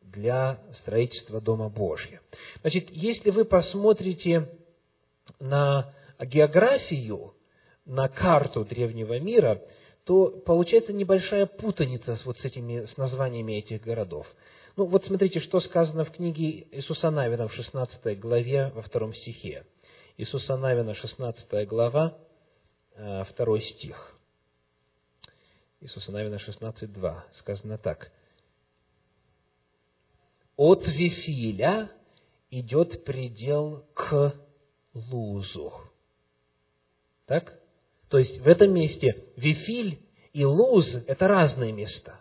для 0.03 0.61
строительства 0.75 1.41
Дома 1.41 1.71
Божьего. 1.71 2.21
Значит, 2.61 2.91
если 2.91 3.31
вы 3.31 3.45
посмотрите 3.45 4.49
на 5.41 5.95
географию, 6.21 7.33
на 7.85 8.09
карту 8.09 8.65
древнего 8.65 9.19
мира, 9.19 9.63
то 10.05 10.29
получается 10.45 10.93
небольшая 10.93 11.47
путаница 11.47 12.17
с 12.17 12.25
вот 12.25 12.39
с 12.39 12.45
этими, 12.45 12.85
с 12.85 12.97
названиями 12.97 13.55
этих 13.55 13.83
городов. 13.83 14.27
Ну, 14.77 14.85
вот 14.85 15.07
смотрите, 15.07 15.41
что 15.41 15.61
сказано 15.61 16.05
в 16.05 16.11
книге 16.11 16.69
Иисуса 16.71 17.11
Навина 17.11 17.49
в 17.49 17.53
16 17.55 18.21
главе, 18.21 18.69
во 18.75 18.83
втором 18.83 19.15
стихе. 19.15 19.65
Иисуса 20.19 20.59
Навина, 20.59 20.95
16 20.95 21.67
глава, 21.67 22.19
2 22.95 23.25
э, 23.39 23.61
стих. 23.63 24.19
Иисуса 25.81 26.13
Навина 26.13 26.35
16.2. 26.35 27.21
Сказано 27.39 27.79
так. 27.79 28.13
От 30.57 30.87
Вифиля 30.87 31.91
идет 32.51 33.03
предел 33.05 33.87
к 33.95 34.35
Лузу. 34.93 35.73
Так? 37.25 37.59
То 38.11 38.19
есть 38.19 38.39
в 38.41 38.47
этом 38.47 38.75
месте 38.75 39.25
Вифиль 39.37 40.03
и 40.35 40.45
Луз– 40.45 40.87
это 41.07 41.29
разные 41.29 41.73
места. 41.73 42.21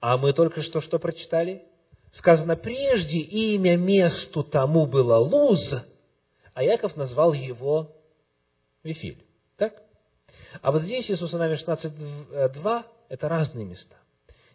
А 0.00 0.16
мы 0.16 0.32
только 0.32 0.62
что 0.62 0.80
что 0.80 0.98
прочитали? 0.98 1.64
Сказано, 2.12 2.56
прежде 2.56 3.18
имя 3.18 3.76
месту 3.76 4.42
тому 4.44 4.86
было 4.86 5.16
Луз, 5.16 5.60
а 6.54 6.62
Яков 6.62 6.96
назвал 6.96 7.32
его 7.32 7.94
Вифиль. 8.82 9.22
Так? 9.56 9.82
А 10.62 10.72
вот 10.72 10.82
здесь 10.82 11.10
Иисус 11.10 11.32
Навин 11.32 11.56
16.2– 11.56 12.84
это 13.08 13.28
разные 13.28 13.66
места. 13.66 13.96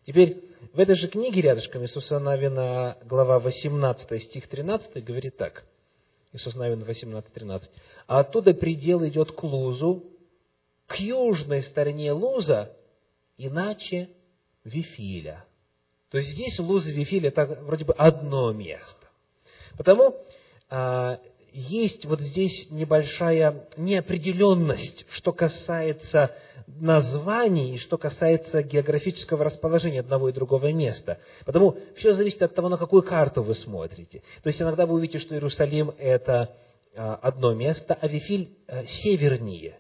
Теперь 0.06 0.44
в 0.74 0.80
этой 0.80 0.96
же 0.96 1.08
книге 1.08 1.42
рядышком 1.42 1.84
Иисуса 1.84 2.18
Навина, 2.20 2.98
глава 3.06 3.40
18, 3.40 4.24
стих 4.24 4.48
13, 4.48 5.04
говорит 5.04 5.38
так. 5.38 5.64
Иисус 6.34 6.56
Навин 6.56 6.82
18.13. 6.84 7.64
А 8.08 8.20
оттуда 8.20 8.54
предел 8.54 9.06
идет 9.06 9.34
к 9.34 9.44
Лузу, 9.44 10.06
к 10.88 10.96
южной 10.96 11.62
стороне 11.64 12.14
Луза, 12.14 12.76
иначе 13.38 14.10
Вифиля. 14.64 15.46
То 16.12 16.18
есть 16.18 16.32
здесь 16.32 16.60
Луз 16.60 16.86
и 16.88 16.92
Вифиль 16.92 17.28
это 17.28 17.46
вроде 17.46 17.86
бы 17.86 17.94
одно 17.94 18.52
место. 18.52 19.08
Потому 19.78 20.16
а, 20.70 21.20
есть 21.54 22.06
вот 22.06 22.20
здесь 22.22 22.68
небольшая 22.70 23.68
неопределенность, 23.78 25.06
что 25.12 25.32
касается 25.32 26.36
названий 26.68 27.76
и 27.76 27.78
что 27.78 27.98
касается 27.98 28.62
географического 28.62 29.46
расположения 29.46 30.02
одного 30.02 30.30
и 30.30 30.34
другого 30.34 30.72
места. 30.72 31.20
Потому 31.46 31.78
все 31.98 32.14
зависит 32.14 32.42
от 32.42 32.54
того, 32.54 32.70
на 32.70 32.78
какую 32.78 33.04
карту 33.04 33.42
вы 33.42 33.56
смотрите. 33.56 34.22
То 34.44 34.48
есть 34.50 34.62
иногда 34.62 34.86
вы 34.86 34.96
увидите, 34.96 35.20
что 35.20 35.34
Иерусалим– 35.36 35.94
это 35.98 36.56
а, 36.96 37.16
одно 37.16 37.54
место, 37.54 37.98
а 38.00 38.08
Вифиль 38.08 38.58
а, 38.68 38.86
севернее, 38.86 39.80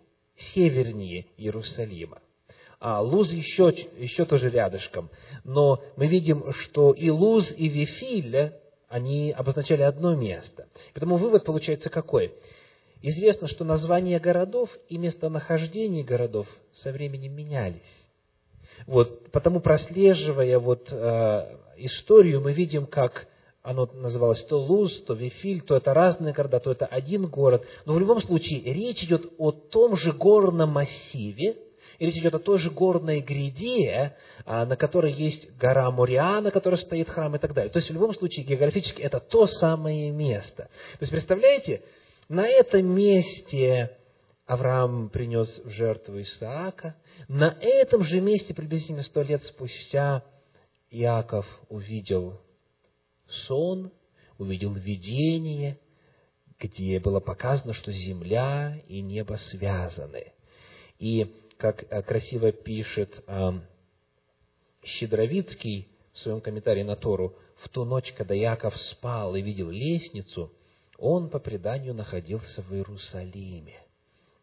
севернее 0.53 1.27
Иерусалима 1.37 2.21
а 2.81 2.99
Луз 2.99 3.31
еще, 3.31 3.69
еще 3.97 4.25
тоже 4.25 4.49
рядышком. 4.49 5.11
Но 5.43 5.83
мы 5.97 6.07
видим, 6.07 6.51
что 6.51 6.93
и 6.93 7.11
Луз, 7.11 7.47
и 7.55 7.69
Вифиль, 7.69 8.53
они 8.89 9.31
обозначали 9.31 9.83
одно 9.83 10.15
место. 10.15 10.67
Поэтому 10.93 11.17
вывод 11.17 11.45
получается 11.45 11.91
какой? 11.91 12.33
Известно, 13.03 13.47
что 13.47 13.63
названия 13.63 14.19
городов 14.19 14.69
и 14.89 14.97
местонахождение 14.97 16.03
городов 16.03 16.47
со 16.73 16.91
временем 16.91 17.33
менялись. 17.33 17.81
Вот, 18.87 19.31
потому 19.31 19.61
прослеживая 19.61 20.57
вот, 20.57 20.87
э, 20.91 21.57
историю, 21.77 22.41
мы 22.41 22.53
видим, 22.53 22.87
как 22.87 23.27
оно 23.61 23.87
называлось 23.93 24.43
то 24.45 24.57
Луз, 24.57 25.03
то 25.03 25.13
Вифиль, 25.13 25.61
то 25.61 25.75
это 25.75 25.93
разные 25.93 26.33
города, 26.33 26.59
то 26.59 26.71
это 26.71 26.87
один 26.87 27.27
город. 27.27 27.63
Но 27.85 27.93
в 27.93 27.99
любом 27.99 28.21
случае 28.21 28.61
речь 28.61 29.03
идет 29.03 29.31
о 29.37 29.51
том 29.51 29.95
же 29.97 30.13
горном 30.13 30.71
массиве, 30.71 31.57
и 32.01 32.05
речь 32.07 32.17
идет 32.17 32.33
о 32.33 32.39
той 32.39 32.57
же 32.57 32.71
горной 32.71 33.19
гряде, 33.21 34.15
а, 34.43 34.65
на 34.65 34.75
которой 34.75 35.13
есть 35.13 35.55
гора 35.55 35.91
Мориа, 35.91 36.41
на 36.41 36.49
которой 36.49 36.79
стоит 36.79 37.07
храм 37.07 37.35
и 37.35 37.37
так 37.37 37.53
далее. 37.53 37.71
То 37.71 37.77
есть, 37.77 37.91
в 37.91 37.93
любом 37.93 38.15
случае, 38.15 38.43
географически 38.43 39.03
это 39.03 39.19
то 39.19 39.45
самое 39.45 40.09
место. 40.09 40.63
То 40.63 41.01
есть, 41.01 41.11
представляете, 41.11 41.83
на 42.27 42.47
этом 42.47 42.87
месте 42.87 43.95
Авраам 44.47 45.09
принес 45.09 45.47
в 45.63 45.69
жертву 45.69 46.19
Исаака, 46.19 46.95
на 47.27 47.55
этом 47.61 48.03
же 48.03 48.19
месте, 48.19 48.55
приблизительно 48.55 49.03
сто 49.03 49.21
лет 49.21 49.43
спустя, 49.43 50.23
Иаков 50.89 51.45
увидел 51.69 52.41
сон, 53.45 53.91
увидел 54.39 54.73
видение, 54.73 55.77
где 56.59 56.99
было 56.99 57.19
показано, 57.19 57.75
что 57.75 57.91
земля 57.91 58.81
и 58.87 59.01
небо 59.01 59.37
связаны. 59.51 60.33
И 60.97 61.31
как 61.61 61.85
э, 61.89 62.01
красиво 62.01 62.51
пишет 62.51 63.23
Щедровицкий 64.83 65.89
в 66.11 66.17
своем 66.17 66.41
комментарии 66.41 66.81
на 66.81 66.95
Тору, 66.95 67.35
в 67.63 67.69
ту 67.69 67.85
ночь, 67.85 68.11
когда 68.13 68.33
Яков 68.33 68.75
спал 68.77 69.35
и 69.35 69.41
видел 69.41 69.69
лестницу, 69.69 70.51
он 70.97 71.29
по 71.29 71.37
преданию 71.37 71.93
находился 71.93 72.63
в 72.63 72.73
Иерусалиме, 72.73 73.79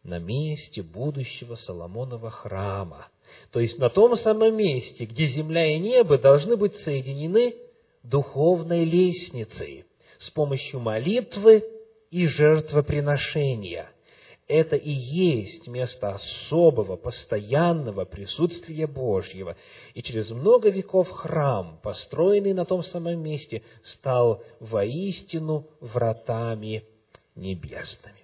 на 0.03 0.17
месте 0.17 0.81
будущего 0.81 1.55
Соломонова 1.55 2.31
храма. 2.31 3.09
То 3.51 3.59
есть 3.59 3.77
на 3.77 3.89
том 3.89 4.15
самом 4.15 4.55
месте, 4.55 5.03
где 5.03 5.27
земля 5.27 5.75
и 5.75 5.77
небо 5.77 6.17
должны 6.17 6.55
быть 6.55 6.75
соединены 6.77 7.53
духовной 8.01 8.85
лестницей 8.85 9.85
с 10.19 10.29
помощью 10.29 10.79
молитвы 10.79 11.65
и 12.11 12.27
жертвоприношения– 12.27 13.91
это 14.49 14.75
и 14.75 14.89
есть 14.89 15.67
место 15.67 16.09
особого, 16.09 16.97
постоянного 16.97 18.03
присутствия 18.05 18.87
Божьего. 18.87 19.55
И 19.93 20.01
через 20.01 20.31
много 20.31 20.69
веков 20.69 21.07
храм, 21.11 21.79
построенный 21.83 22.53
на 22.53 22.65
том 22.65 22.83
самом 22.83 23.21
месте, 23.21 23.61
стал 23.83 24.43
воистину 24.59 25.67
вратами 25.79 26.83
небесными. 27.35 28.17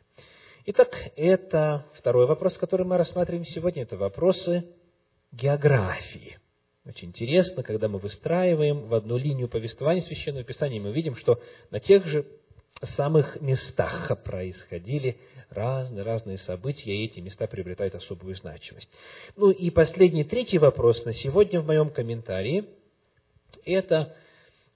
Итак, 0.65 0.89
это 1.15 1.85
второй 1.93 2.25
вопрос, 2.25 2.57
который 2.57 2.88
мы 2.88 2.97
рассматриваем 2.97 3.45
сегодня, 3.45 3.83
это 3.83 3.95
вопросы 3.95 4.65
географии. 5.31 6.39
Очень 6.88 7.09
интересно, 7.09 7.61
когда 7.61 7.88
мы 7.88 7.99
выстраиваем 7.99 8.88
в 8.88 8.95
одну 8.95 9.17
линию 9.17 9.47
повествования 9.47 10.01
Священного 10.01 10.43
Писания, 10.43 10.81
мы 10.81 10.91
видим, 10.91 11.15
что 11.17 11.39
на 11.69 11.79
тех 11.79 12.05
же 12.07 12.25
самых 12.88 13.41
местах 13.41 14.24
происходили 14.24 15.19
разные-разные 15.50 16.38
события, 16.39 16.95
и 16.95 17.06
эти 17.06 17.19
места 17.19 17.48
приобретают 17.48 17.95
особую 17.95 18.36
значимость. 18.36 18.89
Ну 19.36 19.52
и 19.52 19.69
последний, 19.69 20.24
третий 20.24 20.58
вопрос 20.58 21.04
на 21.06 21.13
сегодня 21.13 21.62
в 21.62 21.65
моем 21.65 21.89
комментарии– 21.89 22.65
это 23.65 24.15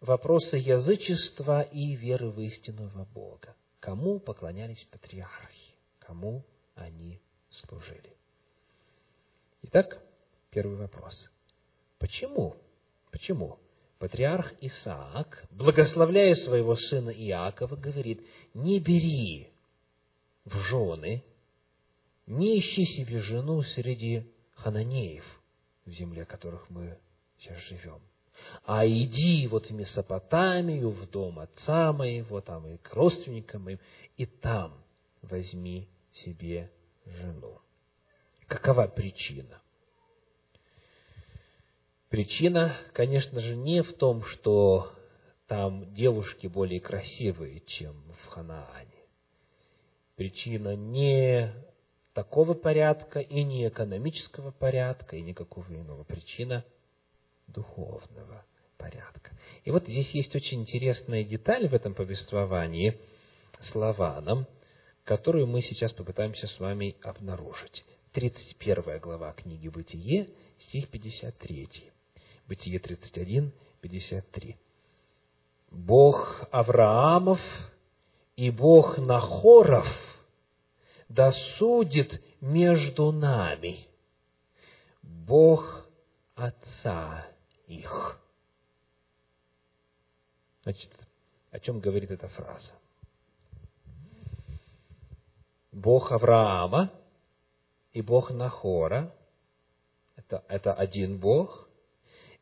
вопросы 0.01 0.57
язычества 0.57 1.61
и 1.61 1.95
веры 1.95 2.29
в 2.29 2.39
истинного 2.39 3.05
Бога. 3.13 3.55
Кому 3.79 4.19
поклонялись 4.19 4.85
патриархи? 4.91 5.75
Кому 5.99 6.45
они 6.75 7.21
служили? 7.49 8.15
Итак, 9.63 10.01
первый 10.51 10.77
вопрос. 10.77 11.29
Почему? 11.97 12.55
Почему? 13.11 13.59
Патриарх 13.99 14.53
Исаак, 14.61 15.45
благословляя 15.51 16.33
своего 16.35 16.75
сына 16.75 17.09
Иакова, 17.09 17.75
говорит, 17.75 18.25
не 18.53 18.79
бери 18.79 19.49
в 20.45 20.55
жены, 20.57 21.23
не 22.25 22.59
ищи 22.59 22.85
себе 22.85 23.19
жену 23.19 23.61
среди 23.61 24.31
хананеев, 24.55 25.25
в 25.85 25.91
земле 25.91 26.25
которых 26.25 26.69
мы 26.69 26.97
сейчас 27.37 27.57
живем 27.63 28.01
а 28.65 28.85
иди 28.85 29.47
вот 29.47 29.67
в 29.67 29.71
Месопотамию, 29.71 30.89
в 30.89 31.09
дом 31.09 31.39
отца 31.39 31.91
моего, 31.93 32.41
там 32.41 32.67
и 32.67 32.77
к 32.77 32.93
родственникам 32.93 33.63
моим, 33.63 33.79
и 34.17 34.25
там 34.25 34.73
возьми 35.21 35.87
себе 36.23 36.71
жену. 37.05 37.59
Какова 38.47 38.87
причина? 38.87 39.61
Причина, 42.09 42.75
конечно 42.93 43.39
же, 43.39 43.55
не 43.55 43.83
в 43.83 43.93
том, 43.93 44.23
что 44.23 44.91
там 45.47 45.93
девушки 45.93 46.47
более 46.47 46.79
красивые, 46.79 47.61
чем 47.61 48.03
в 48.23 48.27
Ханаане. 48.29 48.89
Причина 50.15 50.75
не 50.75 51.53
такого 52.13 52.55
порядка 52.55 53.19
и 53.19 53.43
не 53.43 53.67
экономического 53.67 54.51
порядка, 54.51 55.15
и 55.15 55.21
никакого 55.21 55.67
иного. 55.69 56.03
Причина– 56.03 56.65
духовного 57.53 58.45
порядка. 58.77 59.31
И 59.63 59.71
вот 59.71 59.83
здесь 59.83 60.09
есть 60.11 60.35
очень 60.35 60.61
интересная 60.61 61.23
деталь 61.23 61.67
в 61.67 61.73
этом 61.73 61.93
повествовании 61.93 62.99
с 63.61 63.75
Лаваном, 63.75 64.47
которую 65.03 65.47
мы 65.47 65.61
сейчас 65.61 65.91
попытаемся 65.91 66.47
с 66.47 66.59
вами 66.59 66.95
обнаружить. 67.01 67.83
31 68.13 68.99
глава 68.99 69.33
книги 69.33 69.67
«Бытие», 69.67 70.29
стих 70.59 70.89
53. 70.89 71.91
Бытие 72.49 72.79
31, 72.79 73.53
53. 73.81 74.57
«Бог 75.69 76.47
Авраамов 76.49 77.39
и 78.35 78.49
Бог 78.49 78.97
Нахоров 78.97 79.87
досудит 81.07 82.19
между 82.41 83.11
нами, 83.11 83.87
Бог 85.03 85.85
Отца 86.33 87.27
их. 87.67 88.19
Значит, 90.63 90.89
о 91.51 91.59
чем 91.59 91.79
говорит 91.79 92.09
эта 92.09 92.29
фраза? 92.29 92.73
Бог 95.71 96.11
Авраама 96.11 96.91
и 97.93 98.01
Бог 98.01 98.31
Нахора 98.31 99.13
это, 100.15 100.43
это 100.47 100.73
один 100.73 101.19
Бог, 101.19 101.68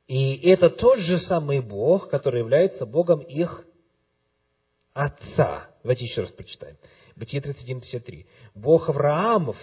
и 0.07 0.49
это 0.49 0.69
тот 0.69 0.99
же 0.99 1.19
самый 1.19 1.59
Бог, 1.59 2.09
который 2.09 2.39
является 2.39 2.85
Богом 2.85 3.19
их 3.19 3.65
отца. 4.93 5.69
Давайте 5.83 6.05
еще 6.05 6.21
раз 6.21 6.31
прочитаем. 6.31 6.77
Бытие 7.15 7.41
31.53. 7.41 8.25
Бог 8.55 8.89
Авраамов 8.89 9.57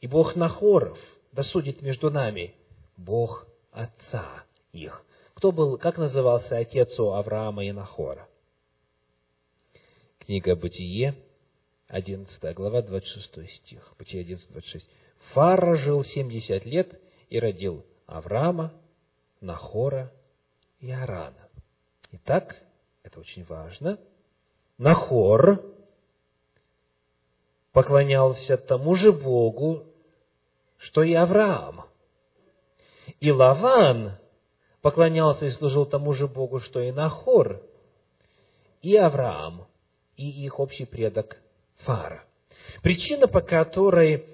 и 0.00 0.06
Бог 0.06 0.36
Нахоров 0.36 0.98
досудит 1.32 1.80
между 1.80 2.10
нами 2.10 2.54
Бог 2.96 3.46
отца 3.70 4.44
их. 4.72 5.04
Кто 5.34 5.52
был, 5.52 5.78
как 5.78 5.98
назывался 5.98 6.58
отец 6.58 6.98
у 6.98 7.10
Авраама 7.10 7.64
и 7.64 7.72
Нахора? 7.72 8.28
Книга 10.18 10.56
Бытие, 10.56 11.14
11 11.88 12.54
глава, 12.54 12.82
26 12.82 13.50
стих. 13.56 13.94
Бытие 13.98 14.22
11, 14.22 14.50
26. 14.50 14.88
Фара 15.32 15.76
жил 15.76 16.02
70 16.02 16.64
лет 16.64 17.00
и 17.28 17.38
родил 17.38 17.84
Авраама, 18.06 18.72
Нахора 19.44 20.10
и 20.80 20.90
Арана. 20.90 21.48
Итак, 22.12 22.56
это 23.02 23.20
очень 23.20 23.44
важно. 23.44 23.98
Нахор 24.78 25.62
поклонялся 27.72 28.56
тому 28.56 28.94
же 28.94 29.12
Богу, 29.12 29.84
что 30.78 31.02
и 31.02 31.14
Авраам. 31.14 31.84
И 33.20 33.30
Лаван 33.30 34.18
поклонялся 34.80 35.46
и 35.46 35.50
служил 35.50 35.86
тому 35.86 36.14
же 36.14 36.26
Богу, 36.26 36.60
что 36.60 36.80
и 36.80 36.90
Нахор, 36.90 37.62
и 38.82 38.96
Авраам, 38.96 39.66
и 40.16 40.28
их 40.44 40.58
общий 40.58 40.84
предок 40.84 41.36
Фара. 41.78 42.24
Причина, 42.82 43.28
по 43.28 43.40
которой 43.40 44.33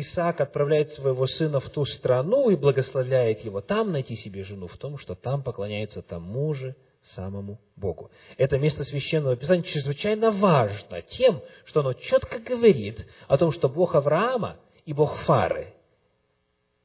Исаак 0.00 0.40
отправляет 0.40 0.92
своего 0.92 1.26
сына 1.26 1.60
в 1.60 1.68
ту 1.70 1.84
страну 1.84 2.50
и 2.50 2.56
благословляет 2.56 3.44
его 3.44 3.60
там 3.60 3.92
найти 3.92 4.16
себе 4.16 4.44
жену, 4.44 4.68
в 4.68 4.76
том, 4.76 4.98
что 4.98 5.14
там 5.14 5.42
поклоняются 5.42 6.02
тому 6.02 6.54
же 6.54 6.76
самому 7.14 7.58
Богу. 7.76 8.10
Это 8.36 8.58
место 8.58 8.84
Священного 8.84 9.36
Писания 9.36 9.62
чрезвычайно 9.64 10.30
важно 10.30 11.02
тем, 11.02 11.40
что 11.64 11.80
оно 11.80 11.92
четко 11.94 12.38
говорит 12.38 13.06
о 13.28 13.38
том, 13.38 13.52
что 13.52 13.68
Бог 13.68 13.94
Авраама 13.94 14.56
и 14.84 14.92
Бог 14.92 15.16
Фары, 15.24 15.74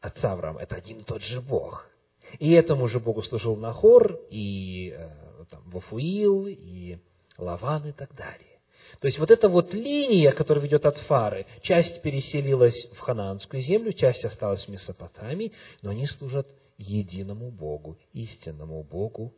отца 0.02 0.34
Авраама, 0.34 0.62
это 0.62 0.76
один 0.76 1.00
и 1.00 1.04
тот 1.04 1.22
же 1.22 1.42
Бог– 1.42 1.88
и 2.40 2.52
этому 2.52 2.88
же 2.88 3.00
Богу 3.00 3.22
служил 3.24 3.56
Нахор, 3.56 4.20
и 4.30 4.94
э, 4.96 5.46
там, 5.50 5.62
Вафуил, 5.70 6.48
и 6.48 6.98
Лаван 7.38 7.88
и 7.88 7.92
так 7.92 8.14
далее. 8.16 8.53
То 9.00 9.08
есть 9.08 9.20
вот 9.20 9.32
эта 9.32 9.50
вот 9.50 9.74
линия, 9.74 10.32
которая 10.32 10.64
ведет 10.64 10.86
от 10.86 10.98
Фары, 11.00 11.46
часть 11.62 12.02
переселилась 12.02 12.90
в 12.94 13.00
Ханаанскую 13.00 13.62
землю, 13.62 13.94
часть 13.94 14.24
осталась 14.24 14.64
в 14.66 14.70
Месопотамии, 14.70 15.54
но 15.82 15.92
они 15.92 16.08
служат 16.08 16.48
единому 16.78 17.52
Богу, 17.52 17.98
истинному 18.14 18.84
Богу, 18.84 19.34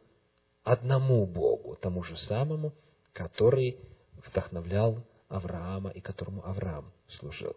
одному 0.63 1.25
Богу, 1.25 1.77
тому 1.79 2.03
же 2.03 2.17
самому, 2.17 2.73
который 3.13 3.79
вдохновлял 4.27 5.03
Авраама 5.29 5.89
и 5.91 6.01
которому 6.01 6.45
Авраам 6.45 6.91
служил. 7.19 7.55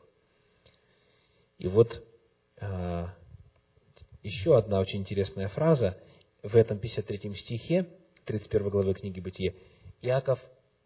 И 1.58 1.66
вот 1.66 2.02
э, 2.60 3.06
еще 4.22 4.56
одна 4.56 4.80
очень 4.80 5.00
интересная 5.00 5.48
фраза 5.48 5.98
в 6.42 6.54
этом 6.56 6.78
53 6.78 7.34
стихе, 7.36 7.88
31 8.24 8.68
главы 8.68 8.94
книги 8.94 9.20
Бытия. 9.20 9.52
Иаков 10.02 10.38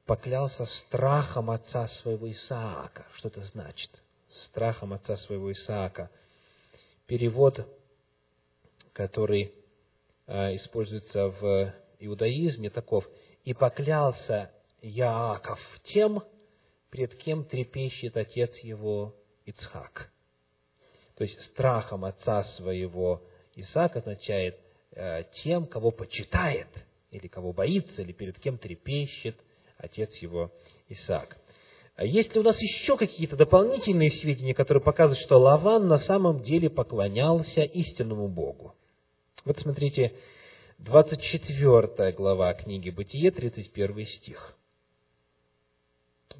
поклялся 0.07 0.67
страхом 0.67 1.51
отца 1.51 1.89
своего 1.89 2.31
Исаака. 2.31 3.07
Что 3.15 3.29
это 3.29 3.43
значит? 3.45 3.91
Страхом 4.47 4.93
отца 4.93 5.17
своего 5.17 5.53
Исаака. 5.53 6.11
Перевод, 7.07 7.67
который 8.93 9.53
э, 10.27 10.57
используется 10.57 11.29
в 11.29 11.75
иудаизме, 11.99 12.71
таков. 12.71 13.09
«И 13.45 13.55
поклялся 13.55 14.53
Яаков 14.81 15.61
тем, 15.85 16.23
пред 16.91 17.15
кем 17.17 17.45
трепещет 17.45 18.17
отец 18.17 18.57
его 18.59 19.15
Ицхак». 19.45 20.11
То 21.17 21.25
есть 21.25 21.41
страхом 21.43 22.05
отца 22.05 22.45
своего 22.57 23.23
Исаак 23.55 23.97
означает 23.97 24.59
э, 24.93 25.25
тем, 25.43 25.67
кого 25.67 25.91
почитает, 25.91 26.69
или 27.11 27.27
кого 27.29 27.53
боится, 27.53 28.03
или 28.03 28.13
перед 28.13 28.39
кем 28.39 28.59
трепещет 28.59 29.37
отец 29.83 30.15
его 30.19 30.51
Исаак. 30.89 31.37
А 31.97 32.05
есть 32.07 32.35
ли 32.35 32.41
у 32.41 32.43
нас 32.43 32.59
еще 32.61 32.97
какие-то 32.97 33.37
дополнительные 33.37 34.11
сведения, 34.11 34.55
которые 34.55 34.83
показывают, 34.83 35.21
что 35.25 35.39
Лаван 35.39 35.89
на 35.89 35.99
самом 35.99 36.43
деле 36.43 36.71
поклонялся 36.71 37.63
истинному 37.63 38.29
Богу? 38.29 38.75
Вот 39.45 39.59
смотрите, 39.59 40.15
24 40.79 42.13
глава 42.13 42.55
книги 42.55 42.91
Бытие, 42.91 43.31
31 43.31 44.07
стих. 44.07 44.57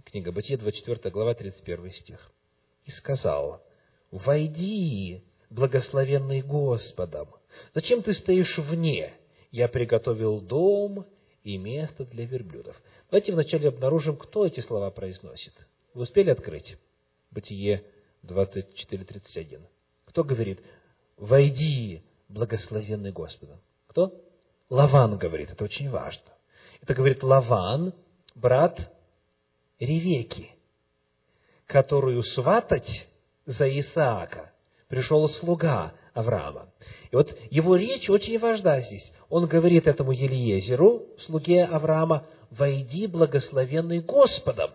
Книга 0.05 0.33
Бытие, 0.33 0.57
24 0.57 1.11
глава, 1.11 1.35
31 1.35 1.93
стих. 1.93 2.33
«И 2.85 2.91
сказал, 2.91 3.63
«Войди, 4.11 5.23
благословенный 5.51 6.43
Господом, 6.43 7.29
зачем 7.75 8.03
ты 8.03 8.15
стоишь 8.15 8.59
вне? 8.59 9.15
Я 9.51 9.69
приготовил 9.69 10.41
дом 10.41 11.07
и 11.45 11.57
место 11.59 12.05
для 12.07 12.25
верблюдов». 12.25 12.81
Давайте 13.13 13.33
вначале 13.35 13.69
обнаружим, 13.69 14.17
кто 14.17 14.47
эти 14.47 14.61
слова 14.61 14.91
произносит. 14.91 15.53
Вы 15.93 16.05
успели 16.05 16.31
открыть? 16.31 16.79
Бытие 17.31 17.85
24.31. 18.25 19.61
Кто 20.07 20.25
говорит, 20.25 20.61
войди, 21.19 22.03
благословенный 22.31 23.13
Господом? 23.13 23.61
Кто? 23.89 24.19
Лаван 24.71 25.19
говорит, 25.19 25.51
это 25.51 25.63
очень 25.63 25.91
важно. 25.91 26.25
Это 26.81 26.95
говорит 26.95 27.23
Лаван, 27.23 27.93
брат 28.35 28.81
Ревеки, 29.79 30.51
которую 31.67 32.23
сватать 32.23 33.07
за 33.45 33.69
Исаака 33.79 34.53
пришел 34.89 35.29
слуга 35.29 35.93
Авраама. 36.15 36.71
И 37.11 37.17
вот 37.17 37.31
его 37.51 37.77
речь 37.77 38.09
очень 38.09 38.39
важна 38.39 38.81
здесь. 38.81 39.13
Он 39.29 39.47
говорит 39.47 39.87
этому 39.87 40.13
Елиезеру, 40.13 41.09
слуге 41.27 41.65
Авраама, 41.65 42.27
«Войди, 42.57 43.07
благословенный 43.07 44.01
Господом». 44.01 44.71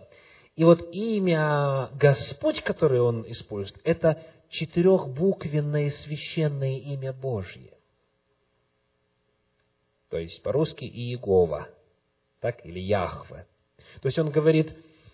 И 0.56 0.64
вот 0.64 0.88
имя 0.92 1.90
Господь, 1.94 2.60
которое 2.62 3.00
он 3.00 3.24
использует, 3.30 3.80
это 3.84 4.20
четырехбуквенное 4.50 5.90
священное 6.02 6.78
имя 6.78 7.12
Божье. 7.12 7.72
То 10.10 10.18
есть 10.18 10.42
по-русски 10.42 10.84
Иегова, 10.84 11.68
так, 12.40 12.64
или 12.64 12.80
Яхве. 12.80 13.46
То 14.00 14.06
есть 14.06 14.18
он 14.18 14.30
говорит, 14.30 14.72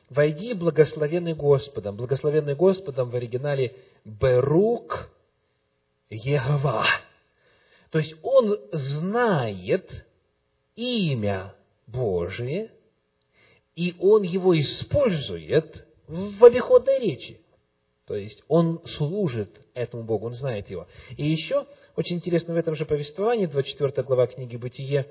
войди, 0.08 0.54
благословенный 0.54 1.34
Господом. 1.34 1.96
Благословенный 1.96 2.54
Господом 2.54 3.10
в 3.10 3.16
оригинале 3.16 3.76
Берук 4.04 5.10
Егова. 6.08 6.86
То 7.90 7.98
есть 7.98 8.14
он 8.22 8.58
знает 8.72 10.06
имя 10.76 11.54
Божие, 11.86 12.70
и 13.74 13.94
он 13.98 14.22
его 14.22 14.58
использует 14.58 15.86
в 16.06 16.44
обиходной 16.44 16.98
речи. 17.00 17.40
То 18.06 18.16
есть 18.16 18.42
он 18.48 18.82
служит 18.96 19.50
этому 19.72 20.04
Богу, 20.04 20.26
он 20.26 20.34
знает 20.34 20.68
его. 20.68 20.86
И 21.16 21.26
еще 21.26 21.66
очень 21.96 22.16
интересно 22.16 22.54
в 22.54 22.56
этом 22.56 22.74
же 22.74 22.84
повествовании, 22.84 23.46
24 23.46 24.02
глава 24.02 24.26
книги 24.26 24.56
Бытие, 24.56 25.06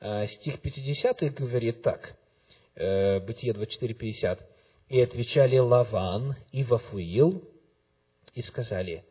э, 0.00 0.26
стих 0.26 0.60
50 0.60 1.32
говорит 1.34 1.82
так, 1.82 2.16
э, 2.74 3.20
Бытие 3.20 3.52
24, 3.52 3.94
50. 3.94 4.48
«И 4.88 5.00
отвечали 5.00 5.58
Лаван 5.58 6.36
и 6.50 6.64
Вафуил, 6.64 7.42
и 8.34 8.42
сказали, 8.42 9.04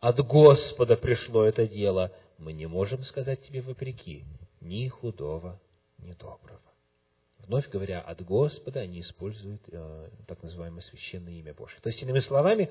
от 0.00 0.18
Господа 0.26 0.96
пришло 0.96 1.44
это 1.44 1.68
дело, 1.68 2.10
мы 2.38 2.52
не 2.52 2.66
можем 2.66 3.04
сказать 3.04 3.42
тебе 3.42 3.60
вопреки 3.60 4.24
ни 4.60 4.88
худого, 4.88 5.60
ни 6.02 6.12
доброго. 6.12 6.60
Вновь 7.46 7.68
говоря, 7.70 8.00
от 8.00 8.22
Господа 8.24 8.80
они 8.80 9.00
используют 9.00 9.62
э, 9.68 10.10
так 10.26 10.42
называемое 10.42 10.82
священное 10.82 11.32
имя 11.34 11.54
Божье. 11.54 11.78
То 11.80 11.88
есть, 11.88 12.02
иными 12.02 12.20
словами, 12.20 12.70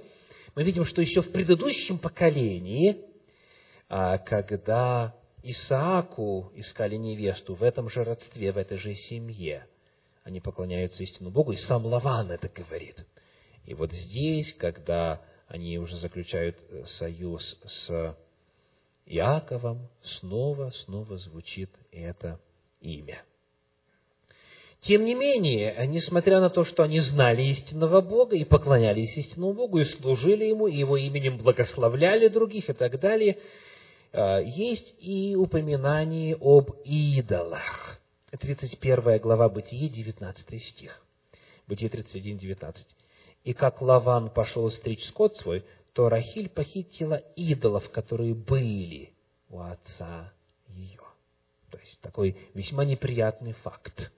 мы 0.56 0.64
видим, 0.64 0.86
что 0.86 1.02
еще 1.02 1.22
в 1.22 1.32
предыдущем 1.32 2.00
поколении, 2.00 2.98
э, 3.90 4.18
когда 4.26 5.14
Исааку 5.44 6.52
искали 6.56 6.96
невесту 6.96 7.56
в 7.56 7.64
этом 7.64 7.90
же 7.90 8.04
родстве, 8.04 8.52
в 8.52 8.58
этой 8.58 8.78
же 8.78 8.96
семье, 8.96 9.68
они 10.24 10.40
поклоняются 10.40 11.04
истину 11.04 11.32
Богу, 11.32 11.52
и 11.52 11.58
сам 11.58 11.86
Лаван 11.86 12.32
это 12.32 12.48
говорит. 12.48 13.04
И 13.66 13.74
вот 13.74 13.92
здесь, 13.92 14.54
когда 14.54 15.22
они 15.48 15.78
уже 15.80 15.98
заключают 15.98 16.58
э, 16.70 16.86
союз 16.98 17.44
с 17.66 18.18
Иаковом, 19.06 19.90
снова, 20.20 20.72
снова 20.86 21.18
звучит 21.18 21.70
это 21.92 22.40
имя. 22.82 23.24
Тем 24.82 25.06
не 25.06 25.14
менее, 25.14 25.86
несмотря 25.88 26.40
на 26.40 26.50
то, 26.50 26.66
что 26.66 26.82
они 26.84 27.00
знали 27.02 27.44
истинного 27.44 28.02
Бога 28.02 28.36
и 28.36 28.44
поклонялись 28.44 29.16
истинному 29.16 29.54
Богу, 29.54 29.78
и 29.78 29.86
служили 29.86 30.46
Ему, 30.46 30.68
и 30.68 30.76
Его 30.76 30.98
именем 30.98 31.38
благословляли 31.38 32.28
других 32.30 32.68
и 32.68 32.74
так 32.74 33.00
далее, 33.00 33.38
э, 34.12 34.42
есть 34.44 34.96
и 35.00 35.36
упоминание 35.36 36.36
об 36.36 36.72
идолах. 36.84 38.00
31 38.32 39.20
глава 39.20 39.50
Бытие, 39.50 39.88
19 39.88 40.64
стих. 40.64 41.00
Бытие 41.68 41.90
31, 41.90 42.40
19. 42.40 42.86
И 43.44 43.54
как 43.54 43.82
Лаван 43.82 44.32
пошел 44.32 44.72
стричь 44.72 45.04
скот 45.10 45.36
свой, 45.38 45.64
то 45.94 46.10
Рахиль 46.10 46.50
похитила 46.50 47.22
идолов, 47.36 47.90
которые 47.92 48.34
были 48.34 49.12
у 49.50 49.60
отца 49.60 50.32
такой 52.02 52.38
весьма 52.54 52.86
неприятный 52.86 53.54
факт, 53.54 54.12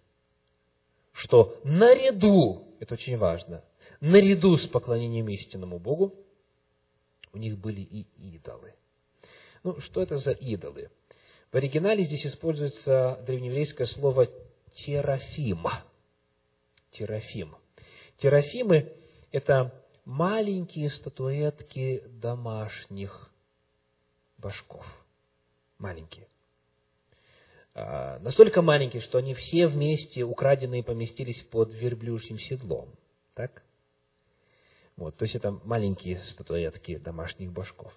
что 1.14 1.60
наряду, 1.64 2.68
это 2.80 2.96
очень 2.96 3.18
важно, 3.18 3.64
наряду 4.02 4.58
с 4.58 4.68
поклонением 4.68 5.30
истинному 5.30 5.80
Богу, 5.80 6.14
у 7.32 7.38
них 7.38 7.58
были 7.58 7.82
и 7.82 8.08
идолы. 8.18 8.74
Ну, 9.64 9.80
что 9.82 10.02
это 10.02 10.18
за 10.18 10.32
идолы? 10.32 10.90
В 11.52 11.56
оригинале 11.56 12.04
здесь 12.04 12.26
используется 12.26 13.24
древнееврейское 13.26 13.88
слово 13.88 14.28
терафим. 14.74 15.66
Терафим. 16.92 17.56
Терафимы 18.18 18.92
это 19.32 19.74
маленькие 20.06 20.90
статуэтки 20.92 22.04
домашних 22.22 23.32
башков. 24.38 24.86
Маленькие. 25.80 26.28
А, 27.76 28.20
настолько 28.20 28.62
маленькие, 28.62 29.02
что 29.02 29.18
они 29.18 29.34
все 29.34 29.68
вместе 29.68 30.24
украденные 30.24 30.84
поместились 30.84 31.42
под 31.44 31.74
верблюжьим 31.74 32.38
седлом. 32.38 32.90
Так? 33.34 33.64
Вот, 34.96 35.18
то 35.18 35.26
есть 35.26 35.36
это 35.36 35.52
маленькие 35.64 36.22
статуэтки 36.22 36.98
домашних 36.98 37.52
башков. 37.52 37.92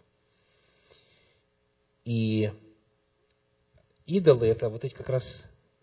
И 2.04 2.50
идолы 4.06 4.46
это 4.46 4.68
вот 4.68 4.84
эти 4.84 4.94
как 4.94 5.08
раз 5.10 5.24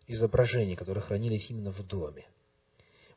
изображения, 0.08 0.76
которые 0.76 1.04
хранились 1.04 1.50
именно 1.50 1.72
в 1.72 1.86
доме. 1.86 2.26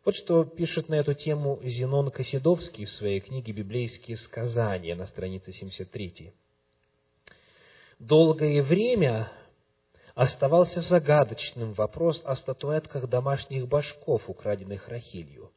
Вот 0.04 0.14
что 0.14 0.44
пишет 0.44 0.88
на 0.88 0.94
эту 0.94 1.14
тему 1.14 1.58
Зенон 1.64 2.10
Косидовский 2.10 2.84
в 2.84 2.90
своей 2.90 3.20
книге 3.20 3.52
«Библейские 3.52 4.16
сказания» 4.18 4.94
на 4.94 5.06
странице 5.06 5.52
73. 5.52 6.32
Долгое 7.98 8.62
время 8.62 9.32
оставался 10.16 10.81
загадочным 10.81 11.74
вопрос 11.74 12.22
о 12.24 12.37
статуэтках 12.37 13.07
домашних 13.07 13.68
башков, 13.68 14.29
украденных 14.29 14.88
Рахилью. 14.88 15.52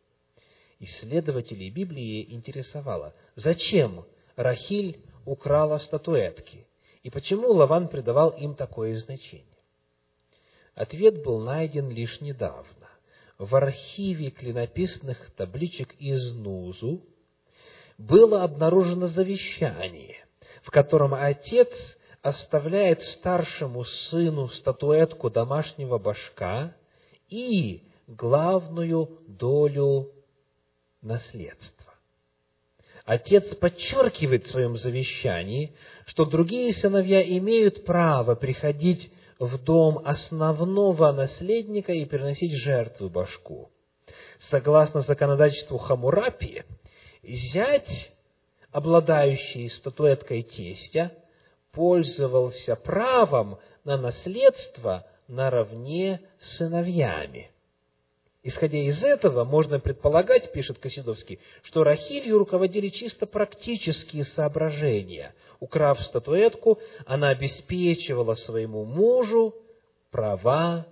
Исследователей 0.80 1.70
Библии 1.70 2.32
интересовало, 2.34 3.16
зачем 3.36 4.06
Рахиль 4.36 5.02
украла 5.26 5.78
статуэтки, 5.78 6.68
и 7.04 7.10
почему 7.10 7.52
Лаван 7.54 7.88
придавал 7.88 8.32
им 8.32 8.54
такое 8.54 8.98
значение. 8.98 9.46
Ответ 10.76 11.24
был 11.24 11.40
найден 11.40 11.90
лишь 11.90 12.20
недавно 12.20 12.90
в 13.38 13.56
архиве 13.56 14.30
клинописных 14.30 15.32
табличек 15.38 15.96
из 16.00 16.34
Нузу 16.34 17.02
было 17.98 18.44
обнаружено 18.44 19.08
завещание, 19.08 20.18
в 20.64 20.72
котором 20.72 21.14
отец 21.14 21.70
оставляет 22.22 23.02
старшему 23.02 23.86
сыну 23.86 24.50
статуэтку 24.50 25.30
домашнего 25.30 25.98
башка 25.98 26.76
и 27.30 27.84
главную 28.08 29.20
долю 29.28 30.12
наследства. 31.02 31.94
Отец 33.06 33.56
подчеркивает 33.56 34.46
в 34.46 34.52
своем 34.52 34.78
завещании, 34.78 35.74
что 36.06 36.26
другие 36.26 36.74
сыновья 36.74 37.24
имеют 37.38 37.86
право 37.86 38.36
приходить 38.36 39.12
в 39.40 39.58
дом 39.64 40.00
основного 40.06 41.12
наследника 41.12 41.94
и 41.94 42.06
приносить 42.06 42.54
жертвы 42.54 43.10
башку. 43.10 43.72
Согласно 44.50 45.02
законодательству 45.02 45.78
Хамурапи, 45.78 46.64
зять, 47.24 48.12
обладающий 48.72 49.70
статуэткой 49.72 50.44
тестя, 50.44 51.12
пользовался 51.72 52.76
правом 52.76 53.60
на 53.84 53.98
наследство 53.98 55.06
наравне 55.28 56.22
с 56.42 56.58
сыновьями. 56.58 57.52
Исходя 58.42 58.78
из 58.78 59.04
этого, 59.04 59.44
можно 59.44 59.80
предполагать, 59.80 60.52
пишет 60.54 60.80
Косидовский, 60.80 61.40
что 61.64 61.84
Рахилью 61.84 62.38
руководили 62.40 62.90
чисто 62.90 63.26
практические 63.26 64.26
соображения– 64.26 65.34
Украв 65.60 66.00
статуэтку, 66.04 66.80
она 67.06 67.30
обеспечивала 67.30 68.36
своему 68.36 68.86
мужу 68.86 69.54
права 70.10 70.88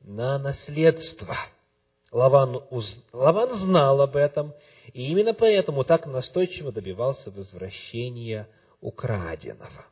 на 0.00 0.38
наследство. 0.38 1.36
Лаван, 2.12 2.62
уз... 2.70 2.86
Лаван 3.12 3.58
знал 3.58 4.00
об 4.00 4.16
этом, 4.16 4.54
и 4.92 5.10
именно 5.10 5.34
поэтому 5.34 5.84
так 5.84 6.06
настойчиво 6.06 6.72
добивался 6.72 7.30
возвращения 7.30 8.48
украденного. 8.80 9.86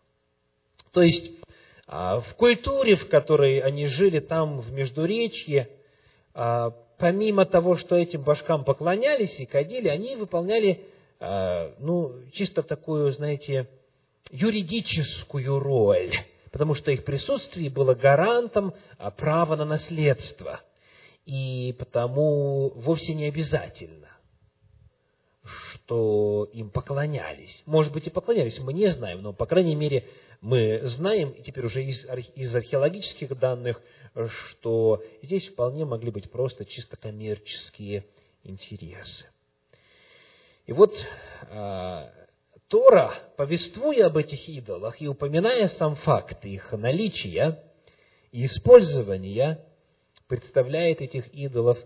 То 0.92 1.02
есть, 1.02 1.30
а, 1.86 2.20
в 2.20 2.34
культуре, 2.34 2.96
в 2.96 3.08
которой 3.08 3.60
они 3.60 3.86
жили 3.86 4.20
там, 4.20 4.60
в 4.60 4.72
Междуречье, 4.72 5.68
а, 6.34 6.70
помимо 6.98 7.44
того, 7.46 7.76
что 7.76 7.96
этим 7.96 8.22
башкам 8.22 8.64
поклонялись 8.64 9.38
и 9.38 9.46
кадили, 9.46 9.88
они 9.88 10.16
выполняли 10.16 10.86
а, 11.20 11.74
ну, 11.78 12.14
чисто 12.32 12.62
такую, 12.62 13.12
знаете, 13.12 13.68
юридическую 14.30 15.58
роль, 15.58 16.12
потому 16.52 16.74
что 16.74 16.90
их 16.90 17.04
присутствие 17.04 17.70
было 17.70 17.94
гарантом 17.94 18.74
права 19.16 19.56
на 19.56 19.64
наследство. 19.64 20.60
И 21.24 21.74
потому 21.78 22.70
вовсе 22.70 23.12
не 23.14 23.26
обязательно, 23.26 24.08
что 25.72 26.48
им 26.52 26.70
поклонялись. 26.70 27.62
Может 27.66 27.92
быть, 27.92 28.06
и 28.06 28.10
поклонялись, 28.10 28.58
мы 28.60 28.72
не 28.72 28.90
знаем, 28.92 29.22
но, 29.22 29.32
по 29.32 29.44
крайней 29.44 29.74
мере, 29.74 30.06
мы 30.40 30.80
знаем, 30.88 31.30
и 31.30 31.42
теперь 31.42 31.66
уже 31.66 31.84
из, 31.84 32.04
из 32.34 32.54
археологических 32.54 33.36
данных, 33.38 33.80
что 34.50 35.02
здесь 35.22 35.48
вполне 35.48 35.84
могли 35.84 36.10
быть 36.10 36.30
просто 36.30 36.64
чисто 36.64 36.96
коммерческие 36.96 38.04
интересы. 38.44 39.26
И 40.66 40.72
вот 40.72 40.94
э, 41.48 42.10
Тора, 42.68 43.14
повествуя 43.36 44.06
об 44.06 44.18
этих 44.18 44.48
идолах 44.48 45.00
и 45.00 45.08
упоминая 45.08 45.68
сам 45.70 45.96
факт 45.96 46.44
их 46.44 46.70
наличия 46.72 47.62
и 48.30 48.44
использования, 48.44 49.64
представляет 50.28 51.00
этих 51.00 51.26
идолов 51.34 51.78